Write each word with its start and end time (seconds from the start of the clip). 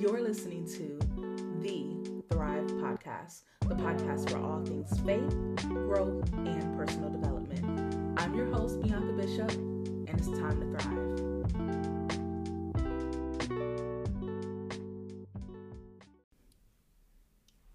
You're 0.00 0.22
listening 0.22 0.64
to 0.78 0.98
the 1.60 2.22
Thrive 2.30 2.64
Podcast, 2.68 3.42
the 3.68 3.74
podcast 3.74 4.30
for 4.30 4.38
all 4.38 4.64
things 4.64 4.98
faith, 5.00 5.28
growth, 5.68 6.32
and 6.32 6.74
personal 6.74 7.10
development. 7.10 8.18
I'm 8.18 8.34
your 8.34 8.46
host, 8.46 8.80
Bianca 8.80 9.12
Bishop, 9.12 9.50
and 9.50 10.08
it's 10.08 10.26
time 10.26 10.58
to 10.58 10.66
thrive. 10.72 11.20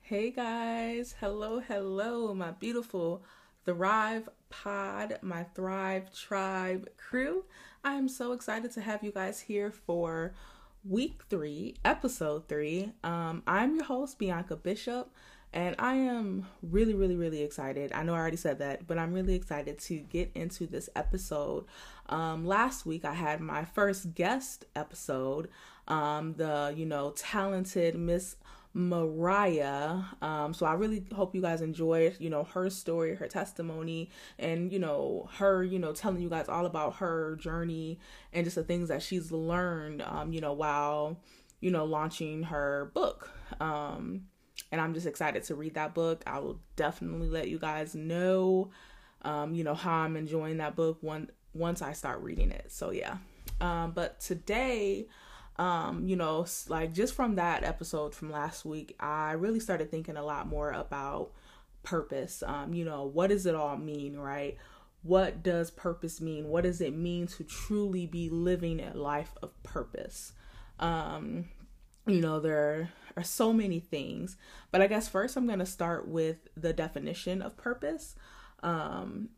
Hey 0.02 0.32
guys, 0.32 1.14
hello, 1.20 1.60
hello, 1.60 2.34
my 2.34 2.50
beautiful 2.50 3.22
Thrive 3.66 4.30
Pod, 4.50 5.20
my 5.22 5.44
Thrive 5.54 6.12
Tribe 6.12 6.90
crew. 6.98 7.46
I 7.84 7.94
am 7.94 8.08
so 8.08 8.32
excited 8.32 8.72
to 8.72 8.82
have 8.82 9.04
you 9.04 9.12
guys 9.12 9.42
here 9.42 9.70
for 9.70 10.34
week 10.88 11.24
three, 11.30 11.76
episode 11.84 12.48
three. 12.48 12.92
Um, 13.04 13.42
I'm 13.48 13.76
your 13.76 13.86
host, 13.86 14.20
Bianca 14.20 14.56
Bishop, 14.56 15.12
and 15.52 15.76
I 15.80 15.96
am 15.96 16.46
really, 16.62 16.94
really, 16.94 17.16
really 17.16 17.42
excited. 17.42 17.92
I 17.92 18.04
know 18.04 18.14
I 18.14 18.18
already 18.18 18.38
said 18.38 18.60
that, 18.60 18.86
but 18.86 18.98
I'm 18.98 19.14
really 19.14 19.34
excited 19.34 19.80
to 19.80 19.98
get 19.98 20.32
into 20.36 20.68
this 20.68 20.90
episode. 20.96 21.66
Um, 22.08 22.46
last 22.46 22.86
week, 22.86 23.04
I 23.04 23.14
had 23.14 23.42
my 23.42 23.66
first 23.66 24.14
guest 24.14 24.66
episode, 24.76 25.50
um, 25.88 26.36
the, 26.36 26.74
you 26.76 26.86
know, 26.86 27.12
talented 27.16 27.96
Miss 27.96 28.36
Mariah. 28.78 30.02
Um, 30.22 30.54
so 30.54 30.66
I 30.66 30.74
really 30.74 31.06
hope 31.16 31.34
you 31.34 31.42
guys 31.42 31.62
enjoyed, 31.62 32.18
you 32.20 32.30
know, 32.30 32.44
her 32.44 32.70
story, 32.70 33.16
her 33.16 33.28
testimony, 33.28 34.10
and 34.38 34.70
you 34.70 34.80
know, 34.80 35.30
her, 35.36 35.64
you 35.64 35.80
know, 35.80 35.94
telling 35.94 36.22
you 36.22 36.30
guys 36.30 36.50
all 36.50 36.66
about 36.66 36.98
her 36.98 37.38
journey 37.38 38.00
and 38.34 38.44
just 38.44 38.58
the 38.58 38.66
things 38.66 38.90
that 38.90 39.02
she's 39.02 39.32
learned, 39.32 40.02
um, 40.02 40.34
you 40.34 40.42
know, 40.42 40.52
while, 40.52 41.18
you 41.62 41.72
know, 41.72 41.86
launching 41.86 42.44
her 42.44 42.92
book. 42.94 43.30
Um, 43.62 44.24
and 44.74 44.82
I'm 44.82 44.94
just 44.94 45.08
excited 45.08 45.44
to 45.44 45.56
read 45.56 45.76
that 45.76 45.94
book. 45.94 46.22
I 46.28 46.40
will 46.40 46.60
definitely 46.76 47.30
let 47.30 47.48
you 47.48 47.58
guys 47.58 47.96
know, 47.96 48.72
um, 49.22 49.56
you 49.56 49.64
know, 49.64 49.74
how 49.74 50.00
I'm 50.00 50.18
enjoying 50.18 50.58
that 50.58 50.76
book 50.76 50.98
one 51.00 51.30
once 51.54 51.82
I 51.82 51.94
start 51.94 52.22
reading 52.22 52.52
it. 52.52 52.74
So 52.74 52.92
yeah. 52.92 53.18
Um, 53.62 53.92
but 53.92 54.20
today, 54.20 55.08
um, 55.58 56.06
you 56.06 56.16
know, 56.16 56.46
like 56.68 56.94
just 56.94 57.14
from 57.14 57.36
that 57.36 57.64
episode 57.64 58.14
from 58.14 58.32
last 58.32 58.66
week, 58.66 58.96
I 59.00 59.34
really 59.34 59.60
started 59.60 59.90
thinking 59.90 60.18
a 60.18 60.24
lot 60.26 60.48
more 60.48 60.72
about 60.72 61.32
purpose. 61.84 62.44
Um, 62.46 62.74
you 62.74 62.84
know, 62.84 63.06
what 63.06 63.28
does 63.30 63.46
it 63.46 63.56
all 63.56 63.78
mean, 63.78 64.18
right? 64.18 64.58
What 65.04 65.44
does 65.44 65.72
purpose 65.72 66.20
mean? 66.20 66.50
What 66.50 66.64
does 66.64 66.82
it 66.82 66.96
mean 66.96 67.28
to 67.28 67.44
truly 67.44 68.06
be 68.06 68.30
living 68.30 68.82
a 68.82 68.98
life 68.98 69.32
of 69.42 69.52
purpose? 69.64 70.34
Um, 70.80 71.46
you 72.06 72.20
know, 72.20 72.40
there 72.40 72.90
are 73.16 73.24
so 73.24 73.54
many 73.54 73.80
things, 73.80 74.36
but 74.72 74.82
I 74.82 74.88
guess 74.88 75.08
first 75.08 75.38
I'm 75.38 75.48
going 75.48 75.60
to 75.60 75.66
start 75.66 76.08
with 76.08 76.38
the 76.58 76.74
definition 76.74 77.42
of 77.42 77.56
purpose. 77.56 78.16
Um, 78.62 79.30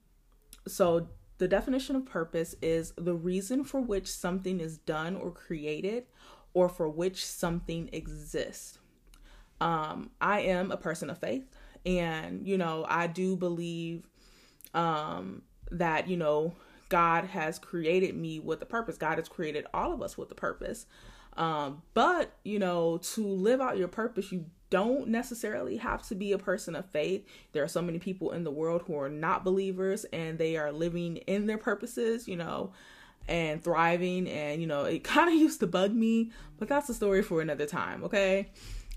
so, 0.67 1.09
the 1.37 1.47
definition 1.47 1.95
of 1.95 2.05
purpose 2.05 2.55
is 2.61 2.93
the 2.97 3.13
reason 3.13 3.63
for 3.63 3.79
which 3.79 4.07
something 4.07 4.59
is 4.59 4.77
done 4.79 5.15
or 5.15 5.31
created 5.31 6.05
or 6.53 6.69
for 6.69 6.89
which 6.89 7.25
something 7.25 7.89
exists. 7.93 8.79
Um, 9.61 10.11
I 10.19 10.41
am 10.41 10.71
a 10.71 10.77
person 10.77 11.09
of 11.09 11.19
faith, 11.19 11.43
and 11.85 12.47
you 12.47 12.57
know, 12.57 12.85
I 12.87 13.07
do 13.07 13.35
believe 13.35 14.07
um, 14.73 15.43
that 15.71 16.07
you 16.07 16.17
know 16.17 16.53
God 16.89 17.25
has 17.25 17.59
created 17.59 18.15
me 18.15 18.39
with 18.39 18.61
a 18.61 18.65
purpose. 18.65 18.97
God 18.97 19.17
has 19.17 19.27
created 19.27 19.65
all 19.73 19.93
of 19.93 20.01
us 20.01 20.17
with 20.17 20.31
a 20.31 20.35
purpose. 20.35 20.85
Um, 21.35 21.83
but 21.93 22.33
you 22.43 22.59
know, 22.59 22.97
to 22.97 23.27
live 23.27 23.61
out 23.61 23.77
your 23.77 23.87
purpose, 23.87 24.31
you 24.31 24.45
don't 24.69 25.07
necessarily 25.07 25.77
have 25.77 26.01
to 26.07 26.15
be 26.15 26.31
a 26.31 26.37
person 26.37 26.75
of 26.75 26.85
faith. 26.89 27.25
There 27.53 27.63
are 27.63 27.69
so 27.69 27.81
many 27.81 27.99
people 27.99 28.31
in 28.31 28.43
the 28.43 28.51
world 28.51 28.83
who 28.85 28.97
are 28.99 29.09
not 29.09 29.43
believers 29.43 30.05
and 30.05 30.37
they 30.37 30.57
are 30.57 30.71
living 30.71 31.17
in 31.17 31.47
their 31.47 31.57
purposes, 31.57 32.27
you 32.27 32.35
know, 32.35 32.73
and 33.27 33.63
thriving. 33.63 34.27
And, 34.27 34.61
you 34.61 34.67
know, 34.67 34.85
it 34.85 35.03
kind 35.03 35.29
of 35.29 35.35
used 35.35 35.59
to 35.61 35.67
bug 35.67 35.93
me, 35.93 36.31
but 36.57 36.67
that's 36.67 36.89
a 36.89 36.93
story 36.93 37.21
for 37.21 37.41
another 37.41 37.65
time, 37.65 38.03
okay? 38.03 38.49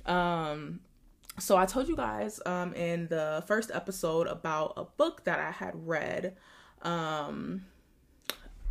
Um, 0.06 0.80
so 1.38 1.56
I 1.56 1.66
told 1.66 1.88
you 1.88 1.96
guys 1.96 2.40
um, 2.44 2.74
in 2.74 3.08
the 3.08 3.44
first 3.46 3.70
episode 3.72 4.26
about 4.26 4.74
a 4.76 4.84
book 4.84 5.24
that 5.24 5.38
I 5.38 5.50
had 5.50 5.86
read. 5.86 6.36
Um, 6.82 7.66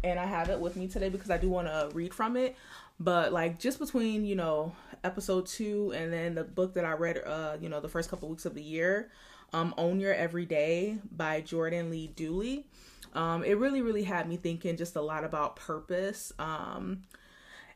and 0.03 0.19
I 0.19 0.25
have 0.25 0.49
it 0.49 0.59
with 0.59 0.75
me 0.75 0.87
today 0.87 1.09
because 1.09 1.29
I 1.29 1.37
do 1.37 1.49
want 1.49 1.67
to 1.67 1.89
read 1.93 2.13
from 2.13 2.37
it. 2.37 2.55
But 2.99 3.31
like 3.31 3.59
just 3.59 3.79
between, 3.79 4.25
you 4.25 4.35
know, 4.35 4.73
episode 5.03 5.45
two 5.45 5.93
and 5.95 6.11
then 6.11 6.35
the 6.35 6.43
book 6.43 6.73
that 6.73 6.85
I 6.85 6.93
read 6.93 7.21
uh, 7.25 7.57
you 7.61 7.69
know, 7.69 7.79
the 7.79 7.87
first 7.87 8.09
couple 8.09 8.29
weeks 8.29 8.45
of 8.45 8.55
the 8.55 8.61
year, 8.61 9.11
um, 9.53 9.73
Own 9.77 9.99
Your 9.99 10.13
Everyday 10.13 10.97
by 11.11 11.41
Jordan 11.41 11.89
Lee 11.89 12.07
Dooley. 12.07 12.65
Um, 13.13 13.43
it 13.43 13.57
really, 13.57 13.81
really 13.81 14.03
had 14.03 14.27
me 14.27 14.37
thinking 14.37 14.77
just 14.77 14.95
a 14.95 15.01
lot 15.01 15.23
about 15.23 15.55
purpose. 15.55 16.31
Um, 16.37 17.03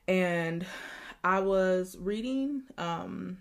and 0.07 0.65
I 1.23 1.39
was 1.39 1.95
reading 1.97 2.63
um 2.77 3.37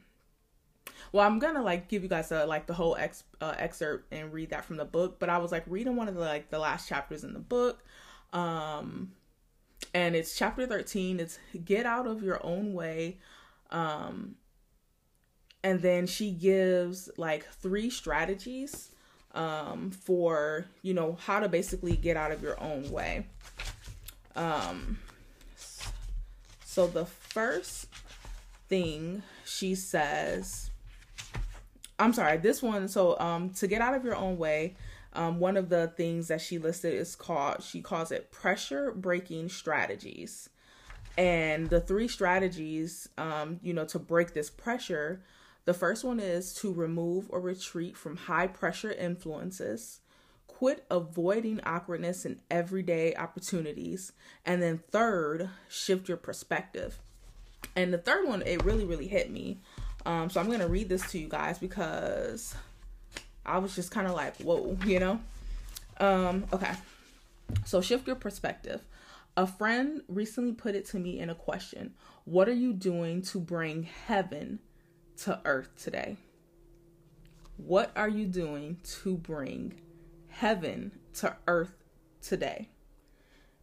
well 1.10 1.26
i'm 1.26 1.38
gonna 1.38 1.62
like 1.62 1.88
give 1.88 2.02
you 2.02 2.08
guys 2.08 2.30
a, 2.32 2.46
like 2.46 2.66
the 2.66 2.74
whole 2.74 2.96
ex, 2.96 3.24
uh, 3.40 3.54
excerpt 3.58 4.12
and 4.12 4.32
read 4.32 4.50
that 4.50 4.64
from 4.64 4.76
the 4.76 4.84
book 4.84 5.18
but 5.18 5.28
i 5.28 5.38
was 5.38 5.52
like 5.52 5.64
reading 5.66 5.96
one 5.96 6.08
of 6.08 6.14
the 6.14 6.20
like 6.20 6.50
the 6.50 6.58
last 6.58 6.88
chapters 6.88 7.24
in 7.24 7.32
the 7.32 7.38
book 7.40 7.82
um 8.32 9.12
and 9.94 10.16
it's 10.16 10.36
chapter 10.36 10.66
13 10.66 11.20
it's 11.20 11.38
get 11.64 11.86
out 11.86 12.06
of 12.06 12.22
your 12.22 12.44
own 12.44 12.72
way. 12.72 13.18
Um 13.70 14.36
and 15.64 15.80
then 15.80 16.06
she 16.06 16.30
gives 16.32 17.08
like 17.16 17.46
three 17.54 17.90
strategies 17.90 18.90
um 19.34 19.90
for 19.90 20.66
you 20.82 20.94
know 20.94 21.16
how 21.24 21.40
to 21.40 21.48
basically 21.48 21.96
get 21.96 22.16
out 22.16 22.32
of 22.32 22.42
your 22.42 22.60
own 22.62 22.90
way. 22.90 23.26
Um 24.36 24.98
so 26.64 26.86
the 26.86 27.04
first 27.04 27.86
thing 28.68 29.22
she 29.44 29.74
says 29.74 30.70
I'm 31.98 32.12
sorry, 32.12 32.38
this 32.38 32.62
one 32.62 32.88
so 32.88 33.18
um 33.20 33.50
to 33.50 33.66
get 33.66 33.82
out 33.82 33.94
of 33.94 34.04
your 34.04 34.16
own 34.16 34.38
way 34.38 34.74
um, 35.14 35.38
one 35.38 35.56
of 35.56 35.68
the 35.68 35.88
things 35.88 36.28
that 36.28 36.40
she 36.40 36.58
listed 36.58 36.94
is 36.94 37.14
called, 37.14 37.62
she 37.62 37.80
calls 37.82 38.10
it 38.10 38.30
pressure 38.30 38.92
breaking 38.92 39.48
strategies. 39.48 40.48
And 41.18 41.68
the 41.68 41.80
three 41.80 42.08
strategies, 42.08 43.08
um, 43.18 43.60
you 43.62 43.74
know, 43.74 43.84
to 43.86 43.98
break 43.98 44.32
this 44.32 44.48
pressure, 44.48 45.22
the 45.64 45.74
first 45.74 46.04
one 46.04 46.18
is 46.18 46.54
to 46.54 46.72
remove 46.72 47.26
or 47.28 47.40
retreat 47.40 47.96
from 47.96 48.16
high 48.16 48.46
pressure 48.46 48.92
influences, 48.92 50.00
quit 50.46 50.84
avoiding 50.90 51.60
awkwardness 51.64 52.24
in 52.24 52.40
everyday 52.50 53.14
opportunities, 53.14 54.12
and 54.46 54.62
then 54.62 54.82
third, 54.90 55.50
shift 55.68 56.08
your 56.08 56.16
perspective. 56.16 56.98
And 57.76 57.92
the 57.92 57.98
third 57.98 58.26
one, 58.26 58.42
it 58.42 58.64
really, 58.64 58.84
really 58.84 59.06
hit 59.06 59.30
me. 59.30 59.60
Um, 60.04 60.30
so 60.30 60.40
I'm 60.40 60.46
going 60.46 60.60
to 60.60 60.68
read 60.68 60.88
this 60.88 61.08
to 61.12 61.18
you 61.18 61.28
guys 61.28 61.58
because 61.58 62.54
I 63.44 63.58
was 63.58 63.74
just 63.74 63.90
kind 63.90 64.06
of 64.06 64.14
like, 64.14 64.36
whoa, 64.38 64.76
you 64.86 65.00
know? 65.00 65.20
Um, 65.98 66.44
okay. 66.52 66.72
So 67.64 67.80
shift 67.80 68.06
your 68.06 68.16
perspective. 68.16 68.84
A 69.36 69.46
friend 69.46 70.02
recently 70.08 70.52
put 70.52 70.74
it 70.74 70.86
to 70.86 70.98
me 70.98 71.18
in 71.18 71.30
a 71.30 71.34
question 71.34 71.94
What 72.24 72.48
are 72.48 72.54
you 72.54 72.72
doing 72.72 73.22
to 73.22 73.40
bring 73.40 73.84
heaven 73.84 74.60
to 75.18 75.40
earth 75.44 75.70
today? 75.76 76.16
What 77.56 77.92
are 77.96 78.08
you 78.08 78.26
doing 78.26 78.78
to 79.02 79.16
bring 79.16 79.80
heaven 80.28 80.92
to 81.14 81.36
earth 81.46 81.74
today? 82.20 82.68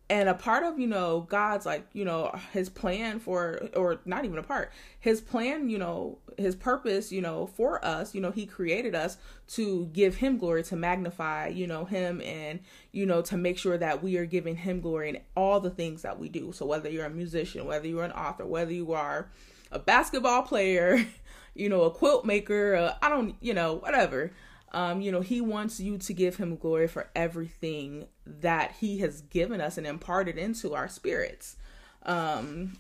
And 0.09 0.27
a 0.27 0.33
part 0.33 0.63
of 0.63 0.79
you 0.79 0.87
know 0.87 1.21
god's 1.29 1.65
like 1.65 1.85
you 1.93 2.03
know 2.03 2.31
his 2.51 2.69
plan 2.69 3.19
for 3.19 3.69
or 3.75 3.99
not 4.05 4.25
even 4.25 4.37
a 4.37 4.43
part 4.43 4.71
his 4.99 5.21
plan 5.21 5.69
you 5.69 5.77
know 5.77 6.17
his 6.37 6.55
purpose 6.55 7.11
you 7.11 7.21
know 7.21 7.45
for 7.45 7.83
us 7.85 8.15
you 8.15 8.21
know 8.21 8.31
he 8.31 8.45
created 8.45 8.95
us 8.95 9.17
to 9.47 9.89
give 9.93 10.15
him 10.15 10.37
glory 10.37 10.63
to 10.63 10.75
magnify 10.75 11.47
you 11.47 11.67
know 11.67 11.85
him 11.85 12.21
and 12.21 12.59
you 12.91 13.05
know 13.05 13.21
to 13.21 13.37
make 13.37 13.57
sure 13.57 13.77
that 13.77 14.01
we 14.01 14.17
are 14.17 14.25
giving 14.25 14.55
him 14.55 14.81
glory 14.81 15.09
in 15.09 15.19
all 15.35 15.59
the 15.59 15.69
things 15.69 16.01
that 16.01 16.19
we 16.19 16.29
do. 16.29 16.51
So 16.51 16.65
whether 16.65 16.89
you're 16.89 17.05
a 17.05 17.09
musician 17.09 17.65
whether 17.65 17.87
you're 17.87 18.03
an 18.03 18.11
author 18.11 18.45
whether 18.45 18.71
you 18.71 18.93
are 18.93 19.29
a 19.71 19.79
basketball 19.79 20.43
player 20.43 21.05
you 21.55 21.69
know 21.69 21.83
a 21.83 21.91
quilt 21.91 22.25
maker 22.25 22.75
uh, 22.75 22.93
i 23.01 23.09
don't 23.09 23.35
you 23.41 23.53
know 23.53 23.75
whatever 23.75 24.31
um, 24.71 25.01
you 25.01 25.11
know, 25.11 25.21
he 25.21 25.41
wants 25.41 25.79
you 25.79 25.97
to 25.97 26.13
give 26.13 26.37
him 26.37 26.55
glory 26.55 26.87
for 26.87 27.09
everything 27.15 28.07
that 28.25 28.73
he 28.79 28.99
has 28.99 29.21
given 29.21 29.61
us 29.61 29.77
and 29.77 29.87
imparted 29.87 30.37
into 30.37 30.75
our 30.75 30.87
spirits. 30.87 31.55
Um, 32.03 32.77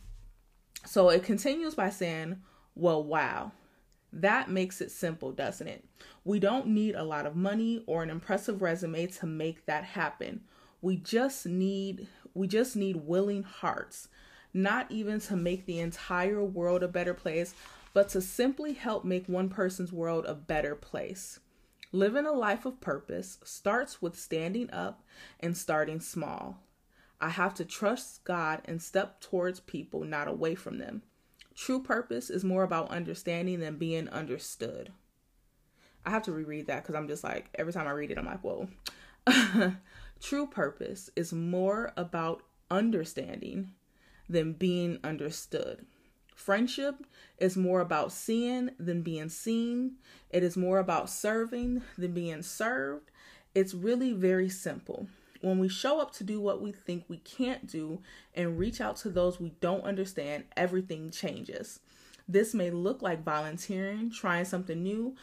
so 0.85 1.09
it 1.09 1.23
continues 1.23 1.75
by 1.75 1.89
saying, 1.89 2.37
Well, 2.75 3.03
wow, 3.03 3.51
that 4.13 4.49
makes 4.49 4.81
it 4.81 4.91
simple, 4.91 5.31
doesn't 5.31 5.67
it? 5.67 5.85
We 6.23 6.39
don't 6.39 6.67
need 6.67 6.95
a 6.95 7.03
lot 7.03 7.25
of 7.25 7.35
money 7.35 7.83
or 7.87 8.03
an 8.03 8.09
impressive 8.09 8.61
resume 8.61 9.07
to 9.07 9.25
make 9.25 9.65
that 9.65 9.83
happen. 9.83 10.41
We 10.81 10.95
just 10.97 11.45
need 11.45 12.07
we 12.33 12.47
just 12.47 12.75
need 12.75 12.95
willing 12.97 13.43
hearts. 13.43 14.07
not 14.53 14.89
even 14.91 15.19
to 15.19 15.35
make 15.35 15.65
the 15.65 15.79
entire 15.79 16.43
world 16.43 16.81
a 16.81 16.87
better 16.87 17.13
place, 17.13 17.53
but 17.93 18.09
to 18.09 18.21
simply 18.21 18.73
help 18.73 19.05
make 19.05 19.27
one 19.27 19.49
person's 19.49 19.91
world 19.91 20.25
a 20.25 20.33
better 20.33 20.75
place. 20.75 21.39
Living 21.91 22.27
a 22.27 22.31
life 22.31 22.65
of 22.65 22.79
purpose 22.79 23.39
starts 23.43 24.01
with 24.01 24.17
standing 24.17 24.69
up 24.71 25.03
and 25.39 25.57
starting 25.57 25.99
small. 25.99 26.61
I 27.19 27.29
have 27.29 27.55
to 27.55 27.65
trust 27.65 28.23
God 28.23 28.61
and 28.65 28.81
step 28.81 29.19
towards 29.21 29.59
people, 29.59 30.03
not 30.03 30.27
away 30.27 30.53
from 30.53 30.77
them. 30.77 31.01
True 31.55 31.81
purpose 31.81 32.29
is 32.29 32.43
more 32.43 32.63
about 32.63 32.91
understanding 32.91 33.59
than 33.59 33.77
being 33.77 34.07
understood. 34.09 34.91
I 36.05 36.11
have 36.11 36.23
to 36.23 36.31
reread 36.31 36.67
that 36.67 36.83
because 36.83 36.95
I'm 36.95 37.07
just 37.07 37.23
like, 37.23 37.49
every 37.55 37.73
time 37.73 37.87
I 37.87 37.91
read 37.91 38.11
it, 38.11 38.17
I'm 38.17 38.25
like, 38.25 38.43
whoa. 38.43 38.69
True 40.21 40.47
purpose 40.47 41.09
is 41.15 41.33
more 41.33 41.91
about 41.97 42.43
understanding 42.69 43.71
than 44.29 44.53
being 44.53 44.99
understood. 45.03 45.85
Friendship 46.39 47.05
is 47.37 47.57
more 47.57 47.81
about 47.81 48.13
seeing 48.13 48.69
than 48.79 49.01
being 49.01 49.27
seen. 49.27 49.95
It 50.29 50.41
is 50.41 50.55
more 50.55 50.79
about 50.79 51.09
serving 51.09 51.81
than 51.97 52.13
being 52.13 52.43
served. 52.43 53.11
It's 53.53 53.73
really 53.73 54.13
very 54.13 54.47
simple. 54.47 55.07
When 55.41 55.59
we 55.59 55.67
show 55.67 55.99
up 55.99 56.13
to 56.13 56.23
do 56.23 56.39
what 56.39 56.61
we 56.61 56.71
think 56.71 57.03
we 57.09 57.17
can't 57.17 57.67
do 57.67 58.01
and 58.33 58.57
reach 58.57 58.79
out 58.79 58.95
to 58.97 59.09
those 59.09 59.37
we 59.37 59.49
don't 59.59 59.83
understand, 59.83 60.45
everything 60.55 61.11
changes. 61.11 61.81
This 62.25 62.53
may 62.53 62.71
look 62.71 63.01
like 63.01 63.25
volunteering, 63.25 64.09
trying 64.09 64.45
something 64.45 64.81
new, 64.81 65.17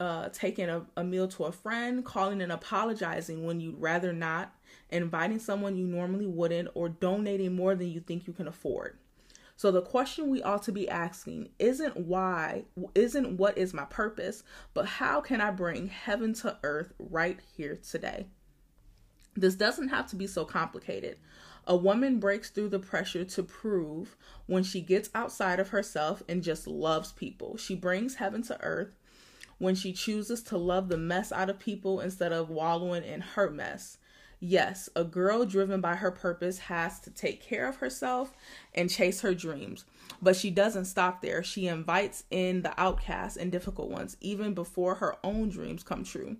uh, 0.00 0.30
taking 0.30 0.70
a, 0.70 0.86
a 0.96 1.04
meal 1.04 1.28
to 1.28 1.44
a 1.44 1.52
friend, 1.52 2.02
calling 2.02 2.40
and 2.40 2.50
apologizing 2.50 3.44
when 3.44 3.60
you'd 3.60 3.78
rather 3.78 4.14
not, 4.14 4.54
inviting 4.88 5.38
someone 5.38 5.76
you 5.76 5.86
normally 5.86 6.26
wouldn't, 6.26 6.70
or 6.74 6.88
donating 6.88 7.54
more 7.54 7.74
than 7.74 7.90
you 7.90 8.00
think 8.00 8.26
you 8.26 8.32
can 8.32 8.48
afford. 8.48 8.96
So 9.62 9.70
the 9.70 9.80
question 9.80 10.28
we 10.28 10.42
ought 10.42 10.64
to 10.64 10.72
be 10.72 10.88
asking 10.88 11.50
isn't 11.60 11.96
why, 11.96 12.64
isn't 12.96 13.36
what 13.36 13.56
is 13.56 13.72
my 13.72 13.84
purpose, 13.84 14.42
but 14.74 14.86
how 14.86 15.20
can 15.20 15.40
I 15.40 15.52
bring 15.52 15.86
heaven 15.86 16.34
to 16.34 16.58
earth 16.64 16.92
right 16.98 17.38
here 17.56 17.76
today? 17.76 18.26
This 19.36 19.54
doesn't 19.54 19.90
have 19.90 20.08
to 20.08 20.16
be 20.16 20.26
so 20.26 20.44
complicated. 20.44 21.16
A 21.64 21.76
woman 21.76 22.18
breaks 22.18 22.50
through 22.50 22.70
the 22.70 22.80
pressure 22.80 23.24
to 23.24 23.42
prove 23.44 24.16
when 24.46 24.64
she 24.64 24.80
gets 24.80 25.10
outside 25.14 25.60
of 25.60 25.68
herself 25.68 26.24
and 26.28 26.42
just 26.42 26.66
loves 26.66 27.12
people. 27.12 27.56
She 27.56 27.76
brings 27.76 28.16
heaven 28.16 28.42
to 28.42 28.60
earth 28.64 28.96
when 29.58 29.76
she 29.76 29.92
chooses 29.92 30.42
to 30.42 30.58
love 30.58 30.88
the 30.88 30.98
mess 30.98 31.30
out 31.30 31.48
of 31.48 31.60
people 31.60 32.00
instead 32.00 32.32
of 32.32 32.50
wallowing 32.50 33.04
in 33.04 33.20
her 33.20 33.48
mess. 33.48 33.98
Yes, 34.44 34.88
a 34.96 35.04
girl 35.04 35.44
driven 35.44 35.80
by 35.80 35.94
her 35.94 36.10
purpose 36.10 36.58
has 36.58 36.98
to 37.02 37.10
take 37.10 37.40
care 37.40 37.68
of 37.68 37.76
herself 37.76 38.34
and 38.74 38.90
chase 38.90 39.20
her 39.20 39.34
dreams. 39.34 39.84
But 40.20 40.34
she 40.34 40.50
doesn't 40.50 40.86
stop 40.86 41.22
there. 41.22 41.44
She 41.44 41.68
invites 41.68 42.24
in 42.28 42.62
the 42.62 42.74
outcasts 42.76 43.36
and 43.36 43.52
difficult 43.52 43.88
ones 43.88 44.16
even 44.20 44.52
before 44.52 44.96
her 44.96 45.14
own 45.22 45.48
dreams 45.48 45.84
come 45.84 46.02
true. 46.02 46.38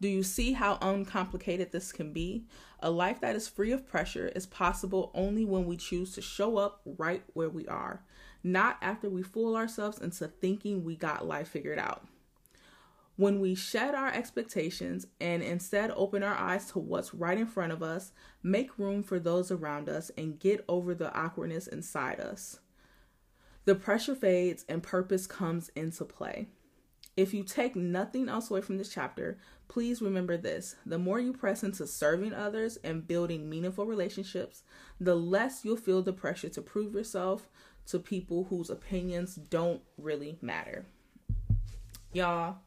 Do 0.00 0.08
you 0.08 0.22
see 0.22 0.54
how 0.54 0.78
uncomplicated 0.80 1.70
this 1.70 1.92
can 1.92 2.14
be? 2.14 2.44
A 2.80 2.90
life 2.90 3.20
that 3.20 3.36
is 3.36 3.46
free 3.46 3.72
of 3.72 3.86
pressure 3.86 4.28
is 4.28 4.46
possible 4.46 5.10
only 5.12 5.44
when 5.44 5.66
we 5.66 5.76
choose 5.76 6.14
to 6.14 6.22
show 6.22 6.56
up 6.56 6.80
right 6.96 7.22
where 7.34 7.50
we 7.50 7.68
are, 7.68 8.02
not 8.42 8.78
after 8.80 9.10
we 9.10 9.22
fool 9.22 9.54
ourselves 9.54 9.98
into 9.98 10.28
thinking 10.28 10.82
we 10.82 10.96
got 10.96 11.28
life 11.28 11.48
figured 11.48 11.78
out. 11.78 12.06
When 13.16 13.38
we 13.38 13.54
shed 13.54 13.94
our 13.94 14.08
expectations 14.08 15.06
and 15.20 15.42
instead 15.42 15.92
open 15.94 16.24
our 16.24 16.34
eyes 16.34 16.70
to 16.72 16.80
what's 16.80 17.14
right 17.14 17.38
in 17.38 17.46
front 17.46 17.72
of 17.72 17.82
us, 17.82 18.12
make 18.42 18.78
room 18.78 19.04
for 19.04 19.20
those 19.20 19.52
around 19.52 19.88
us, 19.88 20.10
and 20.18 20.38
get 20.38 20.64
over 20.68 20.94
the 20.94 21.14
awkwardness 21.16 21.68
inside 21.68 22.18
us, 22.18 22.58
the 23.66 23.76
pressure 23.76 24.16
fades 24.16 24.64
and 24.68 24.82
purpose 24.82 25.26
comes 25.26 25.70
into 25.76 26.04
play. 26.04 26.48
If 27.16 27.32
you 27.32 27.44
take 27.44 27.76
nothing 27.76 28.28
else 28.28 28.50
away 28.50 28.60
from 28.60 28.76
this 28.76 28.92
chapter, 28.92 29.38
please 29.68 30.02
remember 30.02 30.36
this 30.36 30.74
the 30.84 30.98
more 30.98 31.20
you 31.20 31.32
press 31.32 31.62
into 31.62 31.86
serving 31.86 32.34
others 32.34 32.76
and 32.82 33.06
building 33.06 33.48
meaningful 33.48 33.86
relationships, 33.86 34.64
the 35.00 35.14
less 35.14 35.64
you'll 35.64 35.76
feel 35.76 36.02
the 36.02 36.12
pressure 36.12 36.48
to 36.48 36.60
prove 36.60 36.94
yourself 36.94 37.48
to 37.86 38.00
people 38.00 38.44
whose 38.44 38.70
opinions 38.70 39.36
don't 39.36 39.82
really 39.96 40.36
matter. 40.42 40.86
Y'all, 42.12 42.58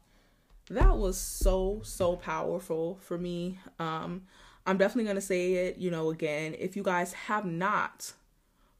that 0.70 0.96
was 0.96 1.16
so 1.18 1.80
so 1.82 2.16
powerful 2.16 2.98
for 3.02 3.18
me. 3.18 3.58
Um 3.78 4.22
i'm 4.66 4.76
definitely 4.76 5.04
going 5.04 5.14
to 5.16 5.22
say 5.22 5.54
it 5.54 5.78
you 5.78 5.90
know 5.90 6.10
again 6.10 6.54
if 6.58 6.76
you 6.76 6.82
guys 6.82 7.14
have 7.14 7.46
not 7.46 8.12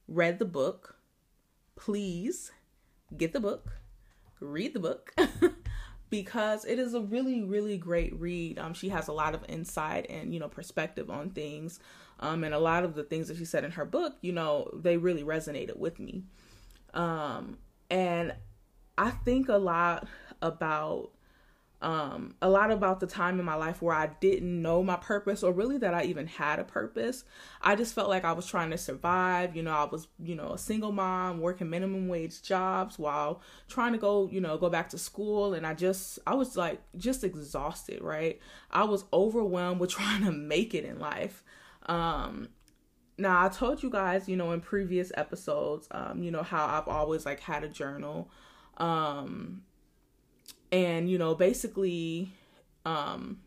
read 0.06 0.38
the 0.38 0.44
book 0.44 0.96
please 1.76 2.52
get 3.16 3.32
the 3.32 3.40
book 3.40 3.72
read 4.40 4.74
the 4.74 4.80
book 4.80 5.14
because 6.10 6.64
it 6.66 6.78
is 6.78 6.94
a 6.94 7.00
really 7.00 7.42
really 7.42 7.76
great 7.78 8.18
read. 8.18 8.58
Um 8.58 8.74
she 8.74 8.90
has 8.90 9.08
a 9.08 9.12
lot 9.12 9.34
of 9.34 9.44
insight 9.48 10.06
and 10.10 10.32
you 10.32 10.40
know 10.40 10.48
perspective 10.48 11.10
on 11.10 11.30
things. 11.30 11.80
Um 12.20 12.44
and 12.44 12.54
a 12.54 12.58
lot 12.58 12.84
of 12.84 12.94
the 12.94 13.04
things 13.04 13.28
that 13.28 13.36
she 13.36 13.44
said 13.44 13.64
in 13.64 13.72
her 13.72 13.84
book 13.84 14.14
you 14.20 14.32
know 14.32 14.70
they 14.74 14.96
really 14.96 15.24
resonated 15.24 15.76
with 15.76 15.98
me. 15.98 16.24
Um 16.94 17.58
and 17.90 18.34
i 18.98 19.10
think 19.10 19.48
a 19.48 19.56
lot 19.56 20.06
about 20.42 21.10
um, 21.80 22.34
a 22.42 22.50
lot 22.50 22.72
about 22.72 22.98
the 22.98 23.06
time 23.06 23.38
in 23.38 23.44
my 23.44 23.54
life 23.54 23.80
where 23.80 23.94
I 23.94 24.08
didn't 24.20 24.62
know 24.62 24.82
my 24.82 24.96
purpose 24.96 25.44
or 25.44 25.52
really 25.52 25.78
that 25.78 25.94
I 25.94 26.04
even 26.04 26.26
had 26.26 26.58
a 26.58 26.64
purpose. 26.64 27.24
I 27.62 27.76
just 27.76 27.94
felt 27.94 28.08
like 28.08 28.24
I 28.24 28.32
was 28.32 28.46
trying 28.46 28.70
to 28.70 28.78
survive. 28.78 29.54
You 29.54 29.62
know, 29.62 29.70
I 29.70 29.84
was, 29.84 30.08
you 30.18 30.34
know, 30.34 30.54
a 30.54 30.58
single 30.58 30.90
mom 30.90 31.40
working 31.40 31.70
minimum 31.70 32.08
wage 32.08 32.42
jobs 32.42 32.98
while 32.98 33.42
trying 33.68 33.92
to 33.92 33.98
go, 33.98 34.28
you 34.30 34.40
know, 34.40 34.58
go 34.58 34.68
back 34.68 34.88
to 34.88 34.98
school. 34.98 35.54
And 35.54 35.64
I 35.64 35.74
just, 35.74 36.18
I 36.26 36.34
was 36.34 36.56
like, 36.56 36.80
just 36.96 37.22
exhausted, 37.22 38.02
right? 38.02 38.40
I 38.72 38.82
was 38.82 39.04
overwhelmed 39.12 39.80
with 39.80 39.90
trying 39.98 40.24
to 40.24 40.32
make 40.32 40.74
it 40.74 40.84
in 40.84 40.98
life. 40.98 41.44
Um, 41.86 42.48
now 43.18 43.44
I 43.44 43.48
told 43.50 43.84
you 43.84 43.90
guys, 43.90 44.28
you 44.28 44.36
know, 44.36 44.50
in 44.50 44.60
previous 44.60 45.12
episodes, 45.16 45.86
um, 45.92 46.24
you 46.24 46.32
know, 46.32 46.42
how 46.42 46.66
I've 46.66 46.88
always 46.88 47.24
like 47.24 47.38
had 47.38 47.62
a 47.62 47.68
journal. 47.68 48.30
Um, 48.78 49.62
and 50.72 51.10
you 51.10 51.18
know 51.18 51.34
basically 51.34 52.30
um 52.84 53.38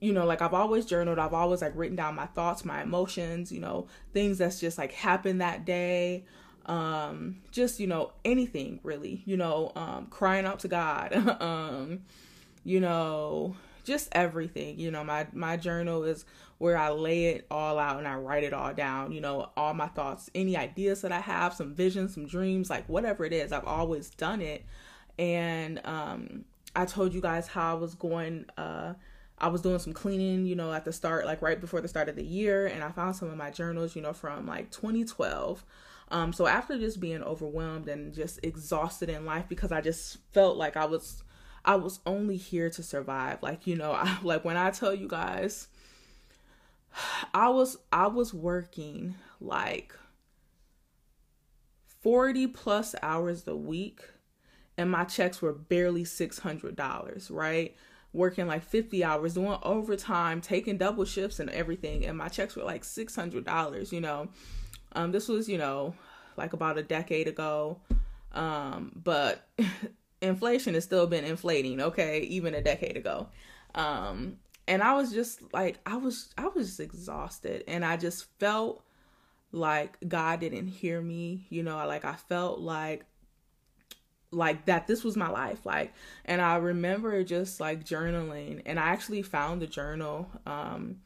you 0.00 0.12
know 0.12 0.24
like 0.24 0.42
i've 0.42 0.54
always 0.54 0.86
journaled. 0.86 1.18
I've 1.18 1.34
always 1.34 1.62
like 1.62 1.72
written 1.74 1.96
down 1.96 2.14
my 2.14 2.26
thoughts 2.26 2.64
my 2.64 2.82
emotions 2.82 3.52
you 3.52 3.60
know 3.60 3.86
things 4.12 4.38
that's 4.38 4.60
just 4.60 4.78
like 4.78 4.92
happened 4.92 5.40
that 5.40 5.64
day. 5.64 6.24
Um 6.66 7.42
just 7.50 7.80
you 7.80 7.86
know 7.86 8.12
anything 8.24 8.80
really. 8.82 9.22
You 9.24 9.36
know 9.36 9.72
um 9.76 10.06
crying 10.10 10.46
out 10.46 10.60
to 10.60 10.68
god 10.68 11.14
um 11.40 12.00
you 12.64 12.80
know 12.80 13.56
just 13.84 14.08
everything. 14.12 14.78
You 14.78 14.90
know 14.90 15.04
my 15.04 15.26
my 15.32 15.56
journal 15.56 16.04
is 16.04 16.24
where 16.58 16.76
i 16.76 16.90
lay 16.90 17.24
it 17.26 17.46
all 17.50 17.78
out 17.78 17.96
and 17.96 18.06
i 18.06 18.14
write 18.14 18.44
it 18.44 18.52
all 18.52 18.72
down. 18.74 19.12
You 19.12 19.20
know 19.20 19.50
all 19.56 19.74
my 19.74 19.88
thoughts 19.88 20.30
any 20.34 20.56
ideas 20.56 21.00
that 21.02 21.12
i 21.12 21.20
have 21.20 21.54
some 21.54 21.74
visions 21.74 22.14
some 22.14 22.26
dreams 22.26 22.70
like 22.70 22.86
whatever 22.88 23.24
it 23.24 23.32
is 23.32 23.52
i've 23.52 23.64
always 23.64 24.10
done 24.10 24.40
it 24.40 24.64
and 25.20 25.80
um, 25.84 26.44
I 26.74 26.86
told 26.86 27.12
you 27.12 27.20
guys 27.20 27.46
how 27.46 27.72
I 27.72 27.78
was 27.78 27.94
going. 27.94 28.46
Uh, 28.56 28.94
I 29.38 29.48
was 29.48 29.60
doing 29.60 29.78
some 29.78 29.92
cleaning, 29.92 30.46
you 30.46 30.56
know, 30.56 30.72
at 30.72 30.84
the 30.84 30.92
start, 30.92 31.26
like 31.26 31.42
right 31.42 31.60
before 31.60 31.80
the 31.80 31.88
start 31.88 32.08
of 32.08 32.16
the 32.16 32.24
year, 32.24 32.66
and 32.66 32.82
I 32.82 32.90
found 32.90 33.16
some 33.16 33.28
of 33.28 33.36
my 33.36 33.50
journals, 33.50 33.94
you 33.94 34.02
know, 34.02 34.12
from 34.12 34.46
like 34.46 34.70
2012. 34.70 35.64
Um, 36.08 36.32
so 36.32 36.46
after 36.46 36.78
just 36.78 37.00
being 37.00 37.22
overwhelmed 37.22 37.88
and 37.88 38.12
just 38.12 38.40
exhausted 38.42 39.08
in 39.08 39.24
life 39.24 39.44
because 39.48 39.70
I 39.70 39.80
just 39.80 40.18
felt 40.32 40.56
like 40.56 40.76
I 40.76 40.86
was 40.86 41.22
I 41.64 41.76
was 41.76 42.00
only 42.06 42.36
here 42.36 42.70
to 42.70 42.82
survive. 42.82 43.42
Like, 43.42 43.66
you 43.66 43.76
know, 43.76 43.92
I, 43.96 44.18
like 44.22 44.44
when 44.44 44.56
I 44.56 44.70
tell 44.70 44.94
you 44.94 45.06
guys 45.06 45.68
I 47.34 47.48
was 47.48 47.76
I 47.92 48.06
was 48.08 48.34
working 48.34 49.14
like 49.40 49.94
40 52.02 52.48
plus 52.48 52.94
hours 53.02 53.46
a 53.46 53.54
week 53.54 54.02
and 54.80 54.90
my 54.90 55.04
checks 55.04 55.42
were 55.42 55.52
barely 55.52 56.04
$600, 56.04 57.30
right? 57.30 57.76
Working 58.14 58.46
like 58.46 58.62
50 58.62 59.04
hours, 59.04 59.34
doing 59.34 59.58
overtime, 59.62 60.40
taking 60.40 60.78
double 60.78 61.04
shifts 61.04 61.38
and 61.38 61.50
everything, 61.50 62.06
and 62.06 62.16
my 62.16 62.28
checks 62.28 62.56
were 62.56 62.64
like 62.64 62.82
$600, 62.82 63.92
you 63.92 64.00
know. 64.00 64.28
Um, 64.92 65.12
this 65.12 65.28
was, 65.28 65.50
you 65.50 65.58
know, 65.58 65.94
like 66.38 66.54
about 66.54 66.78
a 66.78 66.82
decade 66.82 67.28
ago. 67.28 67.78
Um, 68.32 68.92
but 68.96 69.46
inflation 70.22 70.72
has 70.72 70.84
still 70.84 71.06
been 71.06 71.24
inflating, 71.24 71.82
okay, 71.82 72.20
even 72.20 72.54
a 72.54 72.62
decade 72.62 72.96
ago. 72.96 73.28
Um, 73.74 74.38
and 74.66 74.82
I 74.82 74.94
was 74.94 75.12
just 75.12 75.42
like 75.52 75.78
I 75.84 75.96
was 75.98 76.32
I 76.38 76.48
was 76.48 76.68
just 76.68 76.80
exhausted 76.80 77.64
and 77.68 77.84
I 77.84 77.98
just 77.98 78.24
felt 78.38 78.82
like 79.52 79.98
God 80.08 80.40
didn't 80.40 80.68
hear 80.68 81.02
me, 81.02 81.46
you 81.50 81.62
know, 81.62 81.76
like 81.86 82.06
I 82.06 82.14
felt 82.14 82.60
like 82.60 83.04
like 84.32 84.66
that 84.66 84.86
this 84.86 85.02
was 85.02 85.16
my 85.16 85.28
life 85.28 85.66
like 85.66 85.92
and 86.24 86.40
i 86.40 86.56
remember 86.56 87.24
just 87.24 87.58
like 87.58 87.84
journaling 87.84 88.62
and 88.64 88.78
i 88.78 88.90
actually 88.90 89.22
found 89.22 89.60
the 89.60 89.66
journal 89.66 90.30
um 90.46 90.96